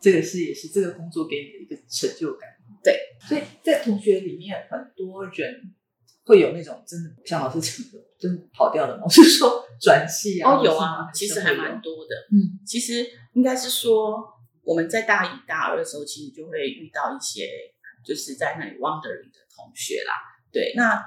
[0.05, 2.47] 这个是也是这个工作给你的一个成就感。
[2.83, 5.73] 对，所以在同学里面，很多人
[6.23, 9.01] 会有那种真的像老师讲的，真的跑掉的吗？
[9.09, 10.51] 我是说转系啊？
[10.51, 12.15] 哦，有啊，其实还蛮多的。
[12.31, 14.23] 嗯，其实应该是说，
[14.61, 17.49] 我们在大一、大二的时候，其实就会遇到一些
[18.05, 20.13] 就是在那里 wandering 的同学啦。
[20.51, 21.01] 对，那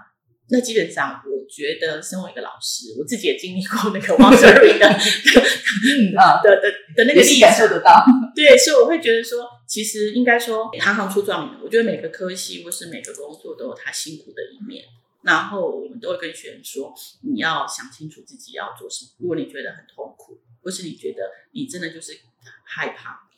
[0.51, 7.41] 那基本上，我觉得身为一个老师，我自己也经历过那个 wandering 的嗯啊， 的的的那个也是历。
[7.41, 8.05] 感受得到。
[8.35, 11.61] 对，所以我会觉得说，其实应该说行行出状元。
[11.63, 14.85] 我觉得每个科系或是每个工作都有他辛苦的一面。
[15.23, 19.11] 然后我们都会跟学员说，你要想清楚自己要做什么。
[19.19, 22.17] 如果你觉得很痛苦，或是你觉得你真的就是
[22.65, 23.29] 害怕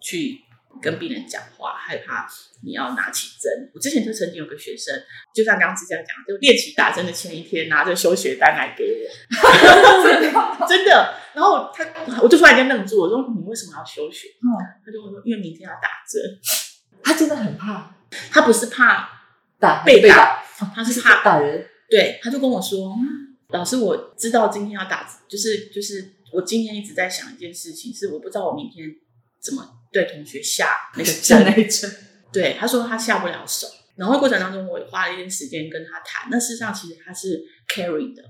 [0.00, 0.40] 去
[0.80, 2.26] 跟病人讲话，害怕
[2.62, 3.70] 你要拿起针。
[3.74, 4.94] 我之前就曾经有个学生，
[5.34, 11.14] 就像刚刚之前讲，就练习打针的前一天，拿着休学单来给我， 真的。
[11.34, 11.84] 然后他，
[12.22, 14.28] 我就突然间愣住，我说你为什么要休学？
[14.28, 14.46] 嗯，
[14.84, 16.38] 他就说，因为明天要打针。
[17.02, 17.94] 他真的很怕
[18.30, 19.08] 他不是怕
[19.58, 21.66] 打被打，打，他是怕打人。
[21.90, 22.96] 对，他就跟我说，
[23.48, 28.88] 老师，我知道今天要打，就是就是我今天一直在想一件事情，是我不知道我明天
[29.40, 29.62] 怎么
[29.94, 31.46] 对同学下 那个下针。
[31.46, 31.90] 那一针，
[32.32, 33.68] 对，他说他下不了手。
[33.96, 36.28] 然后过程当中，我也花了一点时间跟他谈。
[36.30, 37.40] 那事实上，其实他是
[37.72, 38.22] carry 的，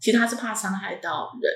[0.00, 1.52] 其实他是怕伤害到人，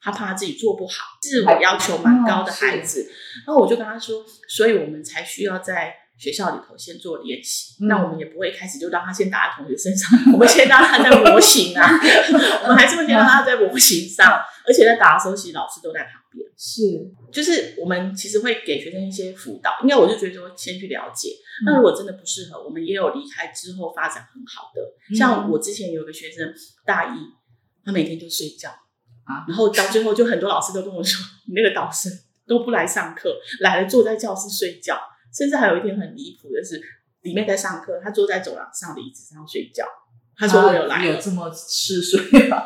[0.00, 3.02] 他怕他自己做不好，自我要求蛮高的孩子。
[3.46, 7.84] 然后我就跟他说，所以我们才需要在学校里头先做练习。
[7.84, 11.90] 嗯那我们也不会一开始就让他先打在同学身上， 我们先让他在模型啊，
[12.64, 16.41] 我们还是会先让他在模型上，而且在打的时候，其实老师都在旁边。
[16.64, 16.80] 是
[17.32, 21.30] 就是我们其实会给学生一些辅导，应该我就觉得说先去了解。
[21.66, 24.80] 那如果真的不适合，我们也有离开之后发展很好的。
[25.16, 26.54] 像我之前有个学生
[26.86, 27.18] 大一，
[27.84, 28.68] 他每天就睡觉
[29.24, 32.08] 啊然后到最后就很多老师都跟我说，你那个导师
[32.46, 34.96] 都不来上课，来了坐在教室睡觉，
[35.36, 36.80] 甚至还有一天很离谱的是，
[37.22, 39.84] 里面在上课，他坐在走廊上的椅子上睡觉。
[40.36, 42.56] 他说我有来了有这么嗜睡吗？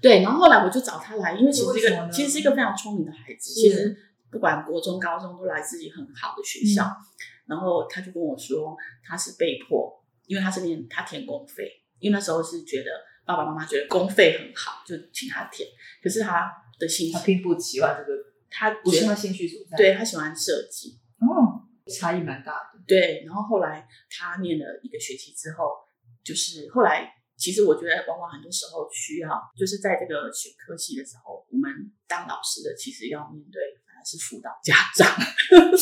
[0.00, 3.96] 对，然后后来我就找他来，因为其实这为什么呢个其实是一个非常聪明的孩子，其实
[4.30, 6.84] 不管国中、高中都来自己很好的学校。
[6.84, 7.06] 嗯
[7.50, 12.90] 然后他就跟我说，他是被迫，因为他是念他填公费，因为那时候是觉得
[13.24, 15.68] 爸爸妈妈觉得公费很好，就请他填。
[16.00, 18.12] 可是他的兴趣，他并不喜欢这个，
[18.48, 22.78] 他不是他兴趣所在。，对他喜欢设计，哦，差异蛮大的。
[22.86, 23.24] 对。
[23.26, 25.72] 然后后来他念了一个学期之后，
[26.22, 27.16] 就是后来。
[27.40, 31.72] 其实我觉得，往往很多时候需要，就是在这个选科系的时候，我们
[32.06, 35.08] 当老师的其实要面对反而是辅导家长，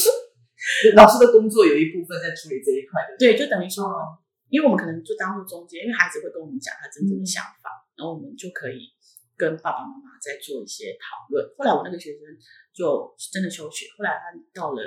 [0.95, 3.19] 老师的工作有一部分在处理这一块的。
[3.19, 7.69] 对，就等于说，哦因为我们可能就当做中间，因为孩子会跟我们讲他真嗯正的想法，
[7.99, 8.89] 然后我们就可以
[9.37, 11.45] 跟爸爸妈妈再做一些讨论。
[11.59, 12.25] 后来我那个学生
[12.73, 14.81] 就真的休学，后来他到了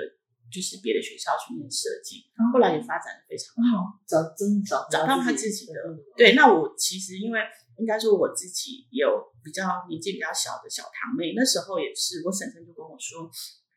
[0.52, 3.96] 就是别的学校去念设计，后来也发展的非常好。
[4.04, 7.40] 找真找找到他自己的嗯对，那我其实因为
[7.78, 13.24] 应该说我自己有比较年纪比较小的小堂妹，那时候也是我婶婶就跟我说，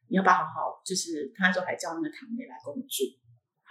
[0.09, 3.07] 你要不要好好，就是她那时候还叫那个堂妹来跟我住，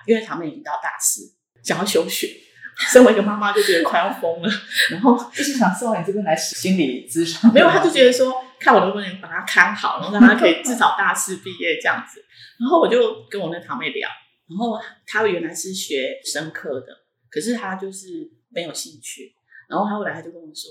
[0.06, 2.40] 因为堂妹已经到大四，想要休学。
[2.76, 4.50] 身为一个妈妈就觉得快要疯了，
[4.90, 7.48] 然后就是想送到你这边来心理咨询。
[7.52, 12.24] 没有，他就觉得说，看我能不能把他看好，然后让他可以至少大四毕业这样子。
[12.60, 14.08] 然后我就跟我那堂妹聊，
[14.48, 16.86] 然后她原来是学生科的，
[17.30, 19.34] 可是她就是没有兴趣。
[19.68, 20.70] 然后她后来她就跟我说，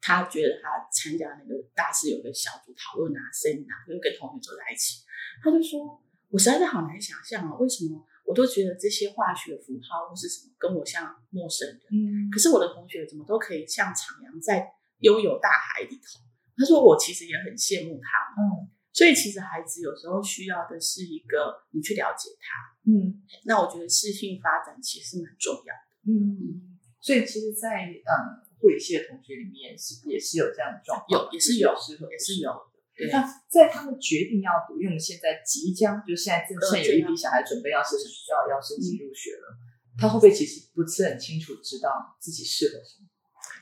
[0.00, 5.04] 她觉得她参加那个大四有个小组讨论啊、seminar，就是跟同学坐在一起。
[5.42, 11.78] 她就说，我实在是好难想象啊，为什么我都觉得这些化学符号或是什么跟我像陌生人。
[11.92, 16.20] 嗯可是我的同学怎么都可以像徜徉在悠游大海里头。
[16.60, 22.76] 他说我其实也很羡慕他们，嗯所以其实孩子有时候需要的是一个你去了解他。
[22.84, 26.12] 嗯那我觉得适性发展其实蛮重要的。
[26.12, 28.12] 嗯，所以其实在，嗯
[28.60, 32.50] 护理系的同学里面是也是有这样的状况，有也是有适合也是有
[32.96, 39.56] 对那在他们决定要读，因为我们现在即将就现在正正有一批小孩准备要申请学校要申请入学了，
[39.96, 43.08] 他会不会其实不是很清楚知道自己适合什么？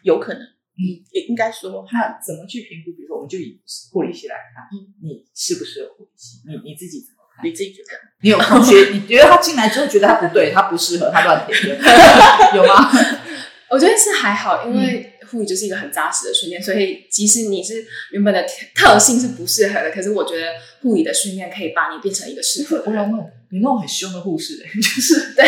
[0.03, 0.43] 有可能，
[0.79, 2.93] 嗯，也应该说，他怎么去评估？
[2.93, 3.61] 比如说，我们就以
[3.91, 6.39] 护理系来看，嗯你适不适合护理系？
[6.47, 7.45] 你你自己怎么看？
[7.45, 7.89] 你自己觉得？
[8.23, 11.85] 你有空觉，你觉得他进来之后觉得他不对，他不适合，他乱填的，
[12.57, 12.91] 有吗？
[13.71, 18.43] 我觉得是还好，因为护理就是一个很扎实的训练，所以即使你是原本的
[18.75, 20.47] 特性是不适合的，可是我觉得
[20.81, 22.93] 护理的训练可以把你变成一个适合的人。
[22.93, 25.45] 我想问，有那种很凶的护士、欸， 就是对，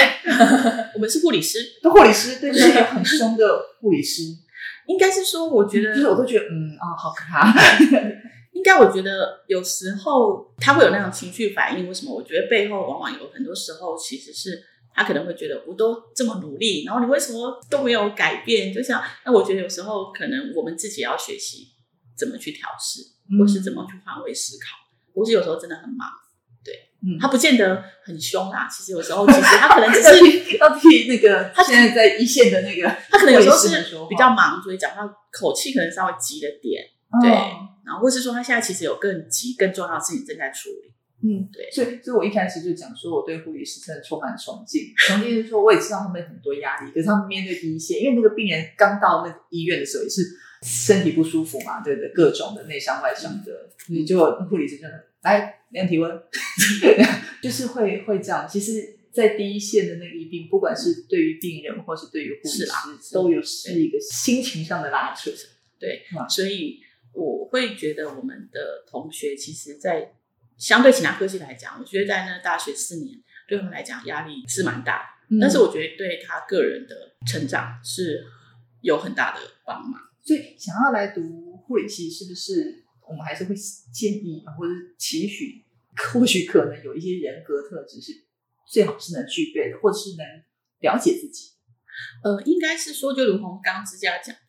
[0.95, 3.47] 我们是护理师，都护理师，对，就是有很凶的
[3.81, 4.25] 护理师，
[4.91, 7.53] 应该是说，我觉得就是我都觉得，嗯啊，好可怕。
[8.53, 12.15] 应该我觉得有时候他会有那种情绪反应，为什么？
[12.15, 14.61] 我觉得背后往往有很多时候其实是
[14.93, 18.75] 他可能会觉得我都这么努力，然后你为什么都没有改变？
[18.75, 21.69] 就像那我觉得有时候可能我们自己要学习
[22.19, 23.03] 怎么去调试，
[23.39, 24.77] 或是怎么去换位思考。
[25.13, 26.30] 或是有时候真的很忙，对，
[27.03, 28.69] 嗯他不见得很凶啊。
[28.69, 33.69] 其实有时候其实他可能只是 要替那个他现在在一线的那个，他可能有时候是
[34.09, 36.83] 比较忙，所以讲话口气可能稍微急了点，
[37.23, 40.91] 对，哦然后或是说他现在其实有更急、更重要的事情正在处理。
[41.23, 44.83] 嗯，对所以，所以我一开始就讲说，我对护理师真的充满崇敬。
[44.97, 50.23] 崇敬是说，我也知道他们很多压力，可是他们面对第一线，因为那个病人刚到那个医院的时候也是
[50.67, 52.11] 身体不舒服嘛，对不对？
[52.11, 54.19] 各种的内伤外伤的，所以就
[54.49, 54.87] 护理师就
[55.23, 56.23] 来量体温，
[57.43, 58.47] 就是会会这样。
[58.49, 65.31] 其实，在第一线的那个医病，不管是对于病人或是对于护理师是啦，是都有是一个心情上的拉扯。
[65.79, 66.81] 对哇，所以
[67.13, 70.13] 我会觉得我们的同学其实，在
[70.59, 73.19] 相对其他科系来讲，我觉得在那大学四年
[73.49, 78.27] 对他们来讲压力是蛮大的，但是我觉得对他个人的成长是
[78.83, 80.10] 有很大的帮忙。
[80.23, 83.55] 所以想要来读护理系，是不是我们还是会
[83.93, 85.65] 建议，或者期许，
[86.13, 88.13] 或许可能有一些人格特质是
[88.69, 90.25] 最好是能具备的，或者是能
[90.81, 91.53] 了解自己。
[92.23, 94.41] 呃，应该是说，就如同刚之家讲的，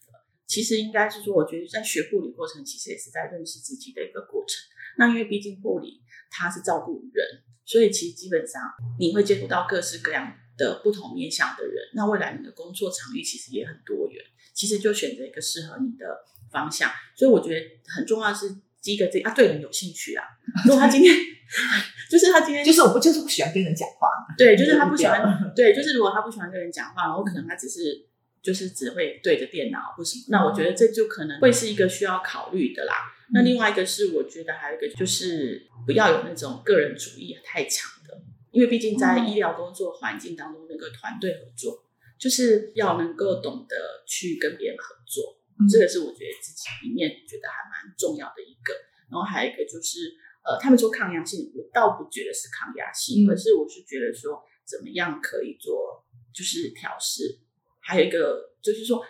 [0.47, 4.57] 其实应该是说，我觉得在学护理过程，其实也是在认识自己的一个过程。
[4.97, 8.61] 那因为毕竟护理它是照顾人，所以其实基本上
[8.99, 11.75] 你会接触到各式各样的不同面向的人。
[11.93, 16.05] 那未来你的工作场域其实也很多元，其实就选择一个适合你的
[16.51, 16.89] 方向。
[17.15, 20.23] 所以我觉得很重要的是第一个，这啊对人有兴趣啊。
[20.65, 21.15] 如果他今天
[22.09, 28.05] 就是他今天就是我不就是不喜欢跟人讲话，对，就是他不喜欢，对，就是如果他不喜欢跟人讲话，然后可能他只是
[28.41, 32.93] 就是只会对着电脑或什么，那我觉得这就可能会是一个需要考虑的啦。
[33.33, 41.80] 那另外一个是，我觉得还有一个就是不要有那种个人主义太强的，因为毕竟在医疗工作环境当中，那个团队合作
[42.21, 48.71] 就是要能够懂得去跟别人合作，这个是我觉得自己里面觉得还蛮重要的一个。
[49.09, 50.13] 然后还有一个就是，
[50.45, 57.39] 呃，他们说抗压性，我倒不觉得是抗压性，嗯可是我是觉得说怎么样可以做就是调试。
[57.79, 59.03] 还有一个就是说，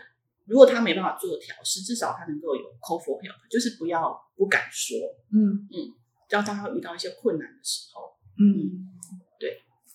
[0.46, 4.98] 如果他没办法做调试，至少他能够有 call for help，就是不要不敢说，
[5.34, 5.94] 嗯嗯
[6.30, 8.88] 当他遇到一些困难的时候，嗯，
[9.20, 9.21] 对。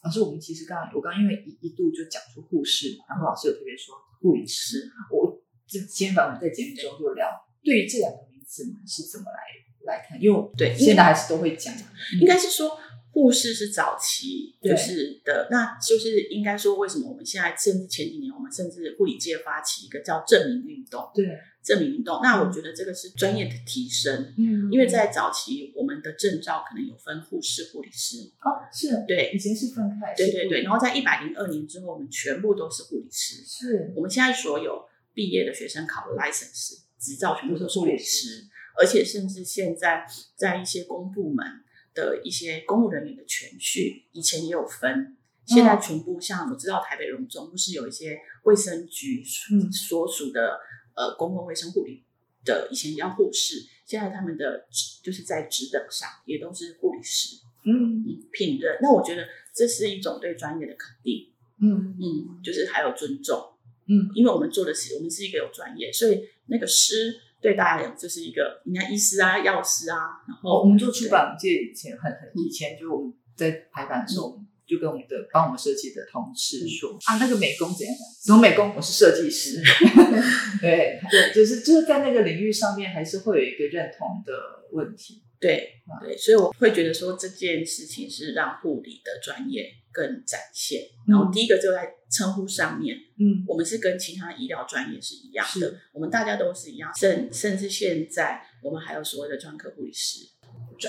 [0.07, 5.35] 老师，我们其实刚刚我刚刚因为一一度就讲出护士，然后老师有特别说护理师，我
[5.67, 7.27] 这今天晚上我们在节目中就聊，
[7.65, 9.43] 对于这两个名字你们是怎么来
[9.83, 10.17] 来看？
[10.23, 11.75] 因为我对现在还是都会讲，
[12.21, 12.79] 应该是说
[13.17, 21.25] 护士是早期就是的，那就是应该说为什么我们现在甚至前几年我们甚至护理界发起一个叫证明运动，对，
[21.63, 33.95] 证明运动，那我觉得这个是专业的提升，嗯因为在早期我们的证照可能有分护士、护理师，哦是，对以前是分开，对对对，然后后在一百零二年之后，我们全部都是护理师，是。
[33.97, 38.45] 我们现在所有毕业的学生考的 license 执照全部都是护理师，
[38.79, 40.05] 而且甚至现在
[40.37, 41.47] 在一些公部门
[41.97, 49.73] 的一些公务人员的全序，以前也有分，现在全部像我知道台北荣总不是有一些卫生局嗯。
[49.73, 50.61] 所属的
[50.95, 52.05] 呃公共卫生护理
[52.45, 58.05] 的以前叫护士，现在他们的职就是在职等上也都是护理师嗯。
[58.05, 61.33] 嗯聘任，那我觉得这是一种对专业的肯定。
[61.63, 61.97] 嗯。
[61.99, 63.55] 嗯，就是还有尊重，
[63.89, 69.97] 嗯，因为我们做的是我们是一个有专业，所以那个师对大家来讲就是一个，你看医师啊、药师啊，
[70.27, 79.63] 然后哦，我们做出版界以前很很以前就我们在排版的时候，就跟我们的帮我们设计的同事说、啊，那个美工怎样怎样，什么美工，我是设计师，
[80.61, 84.33] 对对，就是就是在那个领域上面还是会有一个认同的
[84.73, 90.81] 问题，对啊对，所以我会觉得说这件事情是让护理的专业更展现。
[91.07, 93.45] 然后第一个就在称呼上面，嗯。
[93.47, 100.27] 我们是跟其他医疗专业是一样的是，我们大家都是一样，甚甚至现在我们还有所谓的专科护理师，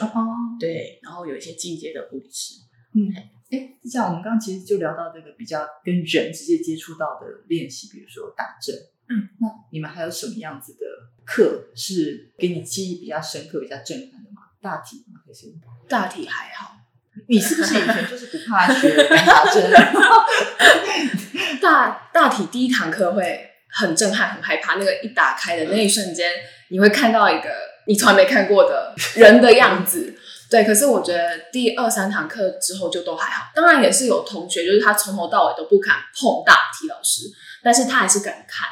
[0.01, 2.55] 哦，对，然后有一些进阶的护理师，
[2.93, 3.11] 嗯，
[3.49, 8.75] 哎，这样我们刚刚其实就聊到这个比较跟人直接接触到的练习，比如说打针，
[9.09, 10.85] 嗯，那你们还有什么样子的
[11.25, 14.43] 课是给你记忆比较深刻、比较震撼的吗？
[14.61, 15.21] 大体吗？
[15.25, 15.53] 还是？
[15.87, 16.76] 大体还好，
[17.27, 19.71] 你是不是以前就是不怕学干打针？
[21.61, 26.31] 大大体第一堂课会很震撼、很害怕，那个一打开的那一瞬间，
[26.69, 27.49] 你会看到一个
[27.87, 30.15] 你从来没看过的人的样子。
[30.49, 33.51] 对，可是我觉得第二三堂课之后就都还好。
[33.53, 37.23] 当然也是有同学，就是他从头到尾都不敢碰大体老师，
[37.61, 38.69] 但是他还是敢看。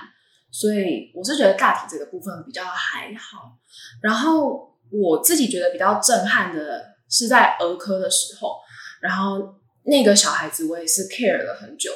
[0.50, 3.58] 所以我是觉得大体这个部分比较还好。
[4.02, 8.56] 然后我自己觉得比较震撼的是在儿科的时候，
[9.02, 11.92] 然后那个小孩子我也是 care 了很久。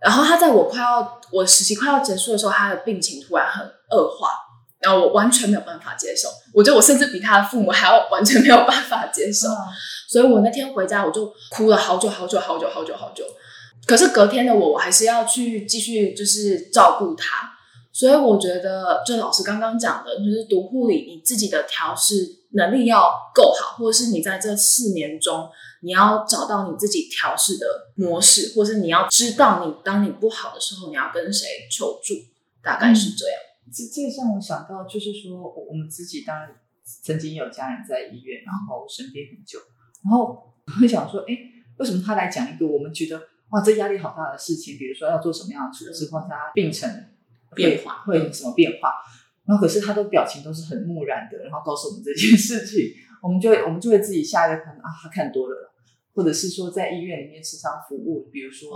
[0.00, 4.30] 然后他在我快要我实习快要结束的时候，他的病情突然很恶化，
[4.80, 6.28] 然后我完全没有办法接受。
[6.54, 9.48] 我觉得我甚至比他的父母还要完全没有办法接受。
[10.08, 13.24] 所以我那天回家我就哭了好久好久好久好久好久。
[13.86, 17.50] 可是隔天的我，我还是要去继续就是照顾他。
[17.90, 22.14] 所以我觉得，就老师刚刚讲的，就是读护理，你自己的调试
[22.52, 25.48] 能力要够好，或者是你在这四年中，
[25.82, 32.14] 你要找到你自己调试的模式，或是你要知道你当你不好的时候，你要跟谁求助，
[32.62, 33.36] 大概是这样。
[33.72, 36.48] 这这个让我想到，就是说我们自己当然
[37.04, 39.58] 曾经有家人在医院，然后生病很久，
[40.04, 41.36] 然后会想说，哎，
[41.76, 43.20] 为什么他来讲一个我们觉得
[43.50, 46.90] 哇，这压力好大的事情，比如说要做什么样的处置，或者他病程。
[47.54, 48.92] 变化会有什么变化？
[49.48, 52.92] 然后可是他的表情都是很木然的，然后告诉我们这件事情，
[53.24, 55.72] 我们就会我们就会自己下一个可能啊，他看多了，
[56.14, 58.68] 或者是说在医院里面时常服务，比如说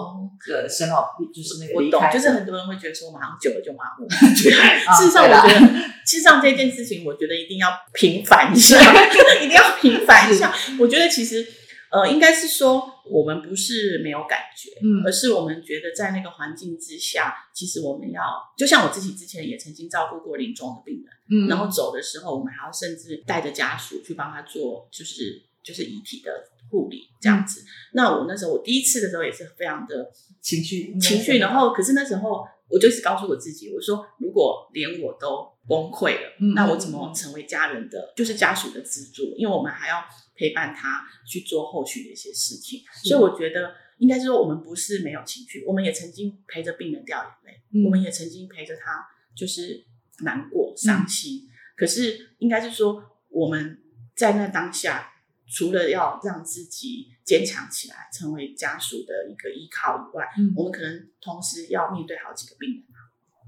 [0.50, 4.08] 呃生老就是那个我懂，就是很多人会觉得说马上久了就麻木。
[4.08, 5.66] 事实上，我觉得
[6.06, 8.80] 事实上这件事情，我觉得一定要平反一下，
[9.44, 10.50] 一定要平反一下。
[10.80, 11.46] 我觉得其实。
[11.92, 18.22] 呃，应该是说我们不是没有感觉，嗯，而是我们觉得在那个环境之下，其实我们要，
[18.56, 26.32] 就像我自己之前也曾经照顾过临终的病人，嗯，然后走的时候，我们还要甚至带着家属去帮他做，就是就是遗体的
[26.70, 27.62] 护理这样子。
[27.92, 39.34] 那我那时候我第一次的时候也是非常的情绪情绪，然后可是那时候我就是告诉我自己，我说如果连我都崩溃了，那我怎么成为家人的就是家属的支柱？
[39.36, 40.02] 因为我们还要。
[40.42, 49.86] 陪伴他去做后续的一些事情，所以我觉得应该是说，我们不是没有情绪，我们也曾经陪着病人掉眼泪，我们也曾经陪着他就是
[50.24, 51.48] 难过、伤心。
[51.76, 53.80] 可是应该是说，我们
[54.16, 55.12] 在那当下，
[55.46, 60.26] 除了要让自己坚强起来，成为家属的一个依靠以外，
[60.56, 62.82] 我们可能同时要面对好几个病人。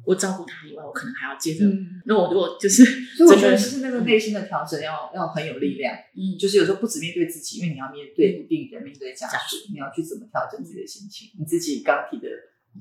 [0.05, 1.65] 我照顾他以外，我可能还要接着。
[2.05, 2.85] 那我如果就是，
[3.17, 5.95] 所以我觉得是那个内心的调整要要很有力量。
[6.15, 11.31] 嗯，就是有时候不止面对自己，因为你要面对病人、面对家属，你要去怎么调整自己的心情。
[11.39, 12.29] 你自己刚提的，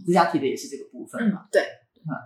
[0.05, 1.47] 自家提的也是这个部分嘛？
[1.51, 1.63] 对。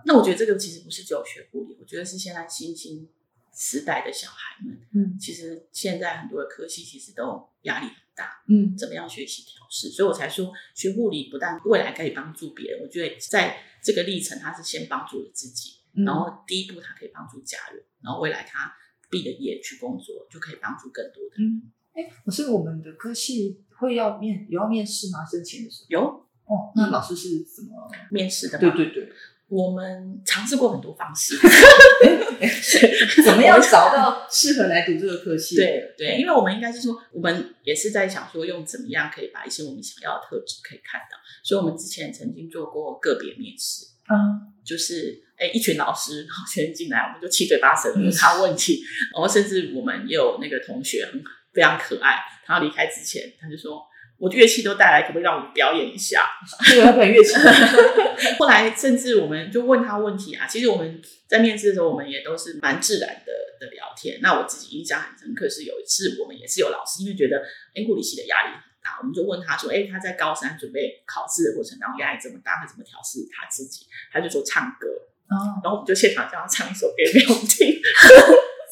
[0.04, 3.08] 那我觉得这个其实不是只有学护理，我觉得是现在新兴
[3.54, 8.42] 时代的小孩们，嗯，其实现在很多的科系其实都压力很大。
[8.48, 9.90] 嗯，怎么样学习调试？
[9.90, 13.58] 所以我才说学护理不但未来可以帮助别人，我觉得在。
[13.88, 18.70] 这个历程，他是先帮助了自己，然后第一步他可以帮助家人，然后未来他
[19.08, 21.36] 毕了业去工作，就可以帮助更多的。
[21.38, 21.62] 人，
[21.94, 25.24] 哎，可是我们的科系会要面有要面试吗？
[25.24, 26.00] 申请的时候有
[26.44, 26.70] 哦。
[26.76, 28.58] 那老师是怎么面试的？
[28.58, 29.10] 对对对，
[29.48, 31.34] 我们尝试过很多方式，
[33.24, 35.56] 怎么样找到适合来读这个科系？
[35.56, 41.16] 对对，因为我们应该是说，我们也是在想说，用怎么样可以把一些我们想要的特质可以看到。
[41.42, 48.82] 所以，我们之前曾经做过个别面试，嗯，就是哎，一群老师然后先进来，我们就七嘴八舌问他问题，
[49.14, 51.22] 然后甚至我们也有那个同学很
[51.54, 53.82] 非常可爱，他要离开之前，他就说
[54.18, 56.26] ：“我乐器都带来，可不可以让我们表演一下？”
[56.68, 57.34] 对，要表演乐器。
[58.38, 64.18] 后来甚至我们就问他问题啊，其实我们在面试的时候，我们也都是蛮自然的的聊天。
[64.20, 67.38] 那我自己印象很深刻是有一次，我们也是有老师因为觉得
[67.74, 68.98] 哎，物理系的压力很大。
[69.00, 74.88] 我们就问他说：“哎，他在高三准备考试的过程当中压力这么大，他怎么调试他自己？”他就说：“唱歌。”
[75.30, 77.68] 哦然后我们就现场叫他唱一首歌给我们听。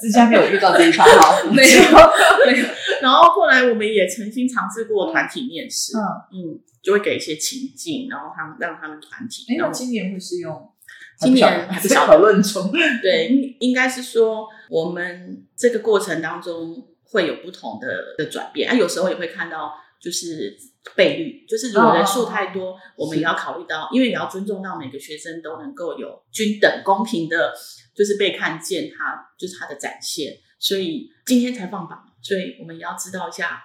[0.00, 1.04] 之前没有遇到这一趴，
[1.50, 1.80] 没有
[2.46, 2.66] 没有。
[3.00, 6.00] 然后后来我们也曾经尝试过团体面试，嗯
[6.32, 9.44] 嗯，就会给一些情境，然后他们让他们团体。
[9.48, 10.70] 哎，今年会是用？
[11.18, 12.70] 今年还在讨论中。
[13.02, 17.88] 对，应应该是说我们这个过程当中会有不同的
[18.18, 19.72] 的转变啊，有时候也会看到。
[19.98, 20.54] 就是
[20.94, 27.52] 倍率，就是如果人数太多，我们也要考虑到，因为也要尊重到每个学生都能够有均等、公平的，
[27.96, 30.34] 就是被看见，他就是他的展现。
[30.58, 33.62] 所以今天才放榜，所以我们也要知道一下，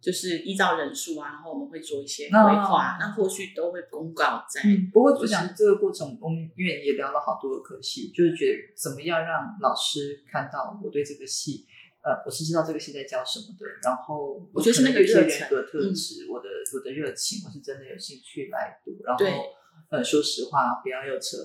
[0.00, 4.62] 就是依照人数啊，然后我们会做一些规划，那后续都会公告在。
[4.92, 11.66] 不过我想这个过程，我们因为也聊了好多的可系，就是觉得怎么样让老师看到我对这个戏。
[12.04, 19.24] 呃，我是知道这个系在教什么的，然后我觉得是那个可能有一些热忱人格特质，我的我的热情，我是真的有兴趣来读，然后
[19.88, 21.38] 呃，说实话，不要又扯，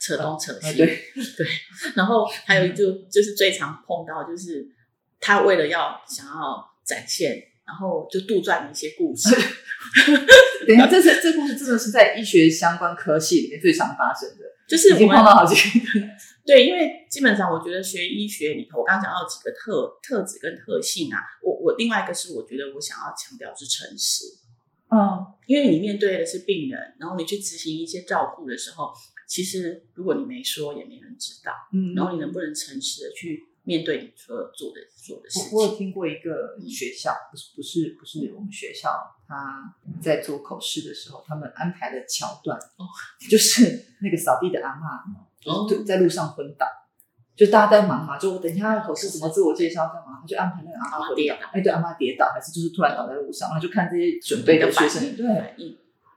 [0.00, 0.86] 扯东扯西，哎对。
[1.36, 1.46] 对，
[1.94, 4.66] 然后还有一就就是最常碰到，就是
[5.20, 7.36] 他为了要想要展现，
[7.66, 9.28] 然后就杜撰了一些故事，
[10.66, 16.00] 等一下，这是这故事真的是在医学相关科系里面最常发生的，就是已经我们碰到好几个。
[16.46, 24.24] 对，因为基本上我觉得学医学里头，我刚刚讲到几个特特质跟特性啊，我我另外一个是我觉得我想要强调是诚实，
[24.90, 28.90] 嗯，因为你面对的是病人，然后你去执行一些照顾的时候，
[29.30, 35.76] 其实如果你没说，也没人知道，嗯然后你能不能诚实的去面对你所有做的做的事情我有？
[35.76, 38.90] 听过一个学校，不是不是不是我们学校，
[39.28, 39.72] 他
[40.02, 42.82] 在做口试的时候，他们安排的桥段，哦，
[43.30, 46.66] 就是那个扫地的阿嬷，哦就在路上昏倒，
[47.36, 55.24] 就大家在忙嘛，就我等一下要口试怎么自我介绍干嘛，他就安排那个阿阿嬷嬷昏倒跌倒，哎，对，阿嬷跌倒，还是就是突然倒在路上，然后就看这些准备的学生，对，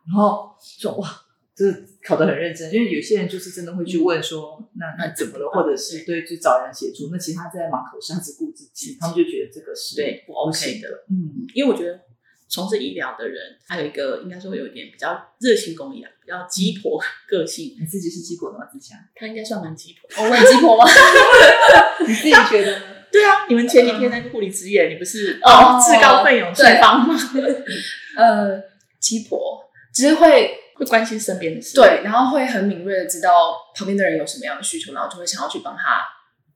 [0.07, 1.07] 然后说哇，
[1.55, 7.09] 就是考得很认真，因为有些人就是真的会去问说，那那怎么了，嗯或者是对去找人协助。
[7.11, 10.87] 那其他在忙口试，他只顾自己，他们就觉得这个是对不 OK 的。
[11.09, 11.99] 嗯，因为我觉得
[12.49, 13.37] 从事医疗的人，
[13.67, 16.99] 还有一个应该说有一点比较热心公益啊，比较鸡婆
[17.29, 18.65] 个性，你自己是鸡婆的吗？
[18.71, 20.09] 自强，他应该算蛮鸡婆。
[20.25, 20.85] 我问鸡婆吗？
[22.07, 22.85] 你自己觉得呢？
[23.11, 27.15] 对啊，你们前几天那个护理职业，你不是哦哦自告奋勇去对帮吗？
[28.17, 28.59] 呃，
[28.99, 29.61] 鸡婆
[29.93, 30.49] 只是会
[30.84, 31.75] 会关心身边的事。
[31.75, 36.03] 对，然后会很敏锐的知道旁边的人有什么样的需求，然后就会想要去帮他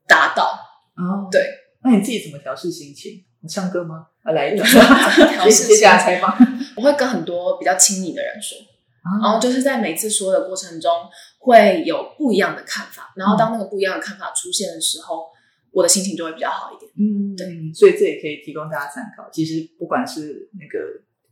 [0.06, 0.58] 达到。
[0.96, 1.48] 哦，对，
[1.84, 3.24] 那你自己怎么调试心情？
[3.40, 4.06] 你唱歌吗？
[4.24, 6.36] 啊，来一段， 调试一 下来采访。
[6.76, 8.58] 我会跟很多比较亲密的人说，
[9.04, 10.92] 然啊后就是在每次说的过程中
[11.38, 15.26] 会有不一样的看法，然后当那个不一样的看法出现的时候，
[15.70, 16.90] 我的心情就会比较好一点。
[16.98, 19.30] 嗯，对，所以这也可以提供大家参考。
[19.30, 20.84] 其实不管是那个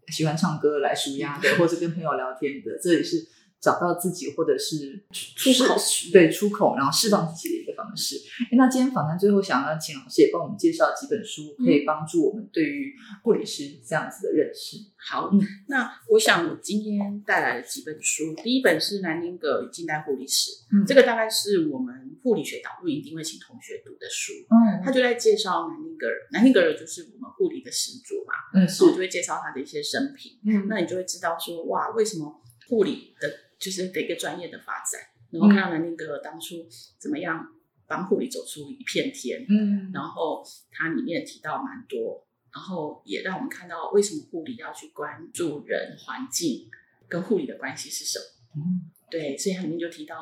[0.09, 3.27] 喜欢唱歌来舒压的，或者跟朋友聊天的，这也是
[3.61, 5.75] 找到自己或者是出口
[6.13, 8.17] 对出口，然后释放自己的一个方式。
[8.51, 14.77] 诶那今天访谈最后想要请老师也帮我们介绍几本书，可以帮助我们对于护理师这样子的认识。
[14.97, 21.95] 好，嗯那我想我今天带来了几本书，第一本是南宁格与近代护理史，嗯这个大概是我们
[22.27, 24.33] 护理学导入一定会请同学读的书。
[24.51, 24.83] 嗯。
[24.83, 30.67] 他就在介绍南丁格尔，南丁格尔就是我们护理的始祖嘛，嗯然后就会介绍他的一些生平，嗯。
[30.67, 35.01] 那你就会知道说，哇，为什么护理的就是的一个专业的发展，
[35.31, 36.67] 然后看到南丁格尔当初
[36.99, 37.47] 怎么样
[37.87, 39.93] 帮护理走出一片天，嗯。
[39.95, 46.69] 然后它里面提到蛮多，然后也让我们看到为什么护理要去关注人、环境
[47.09, 48.25] 跟护理的关系是什么。
[48.57, 48.91] 嗯。
[49.09, 50.17] 对，所以它里面就提到，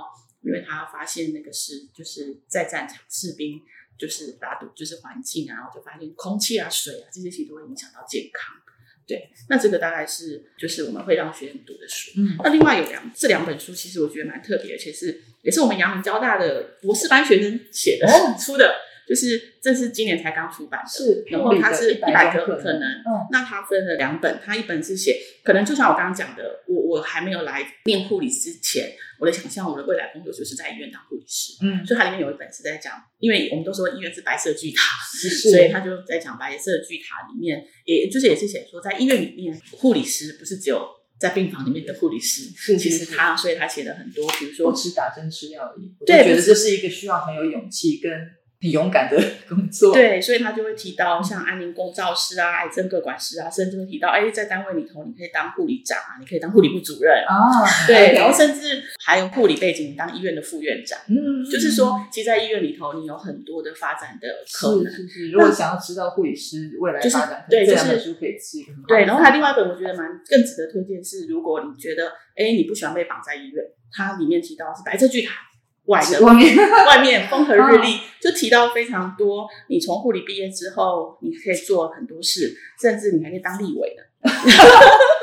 [0.44, 3.60] 因为他发现那个是就是在战场士兵
[3.98, 8.56] 就是打赌就是环境啊，然后就发现空气啊、水啊这些其实都会影响到健康。
[9.06, 12.12] 对，那这个大概是就是我们会让学生读的书。
[12.16, 18.74] 嗯那另外有两这两本书，其实我觉得蛮特别，而且是也是我们阳明交大的博士班学生写的、哦出的，
[19.06, 22.82] 就是这是今年才刚出版的，是然后它是一百个可能。
[22.82, 31.54] 嗯那它分了两本，它一本是写，可能就像我刚刚讲的，我我还没有来念护理之前，我的想象，我的未来工作就是在医院当护理师。
[31.62, 34.82] 嗯，所以它里面有一本是在讲，因为我们都说医院是白色巨塔，
[35.12, 40.86] 是所以他就在讲白色巨塔里面，也就是也是写说，在医院里面，护理师不是只有
[41.18, 45.94] 在病房里面的护理师，是是是其实他，所以他写了很多，比如不说只打针吃药而已。
[46.00, 48.12] 我觉得这是一个需要很有勇气跟
[48.64, 60.98] 很勇敢的 工作。，对，所以他就会提到像安宁工照师啊、癌症各管师啊，甚至会提到，哎，在单位里头你可以当护理长啊，你可以当护理部主任，啊，对，然后甚至还有护理背景，你当医院的副院长。
[61.08, 64.90] 嗯，就是说，其实，在医院里头，你有很多的发展的可能。
[64.90, 73.62] 是是是，如果想要知道护理师未来就是发展，对这两本就是书可以是一个很好的对，然后参还另外一本我觉得蛮更值得推荐是，如果你觉得哎你不喜欢被绑在医院，
[73.92, 75.34] 它里面提到是白色巨塔
[75.86, 76.56] 外的外面
[76.86, 79.46] 外面风和日嗯丽，就提到非常多。
[79.68, 84.30] 你从护理毕业之后，你可以做很多事，甚至你还可以当立委呢。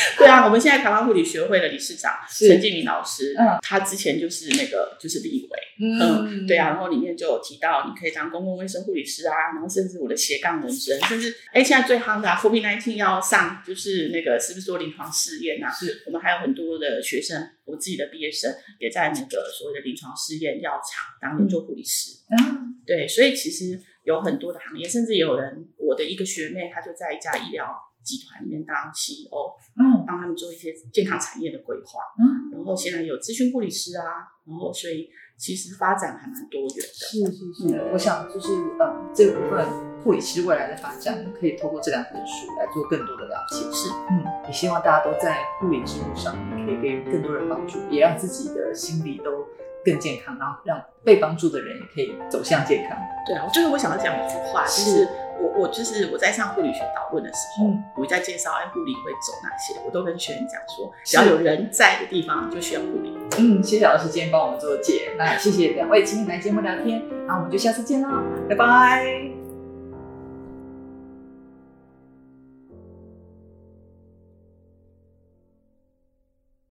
[0.18, 15.70] 对啊，我们现在台湾护理学会的理事长是陈建明老师，嗯他之前就是那个就是立委，嗯对啊，然后里面就有提到你可以当公共卫生护理师啊，然后甚至我的斜杠人生，甚至哎现在最夯的、啊、COVID nineteen 要上就是那个是不是做临床试验啊？
[15.70, 22.18] 是我们还有很多的学生，我自己的毕业生也在那个所谓的临床试验药厂当研究护理师。
[22.30, 27.66] 嗯对，所以其实有很多的行业，甚至有人，我的一个学妹，她就在一家医疗
[28.02, 32.00] 集团里面当 CEO，嗯帮他们做一些健康产业的规划。
[32.18, 36.82] 嗯然后现在有咨询护理师啊，然后所以其实发展还蛮多元的。
[36.82, 38.48] 是是是，我想就是
[38.80, 39.64] 嗯，这个部分
[40.02, 43.56] 护理师未来的发展，可以透过这两本书来做更多的了解。
[43.70, 46.34] 是，嗯，也希望大家都在护理之路上
[46.64, 49.46] 可以给予更多人帮助，也让自己的心理都
[49.84, 52.98] 更健康，然后让被帮助的人也可以走向健康。
[53.26, 55.08] 对啊，我最后我想要讲一句话，就是
[55.40, 63.16] 我我就是我在上护理学导论的时候，嗯我在介绍哎护理会走哪些，我都跟学员讲说，只要有人在的地方就需要护理。
[63.38, 68.08] 嗯，谢谢老师今天帮我们做解，那谢谢两位今天来节目聊天，那我们就下次见喽，
[68.48, 69.37] 拜拜。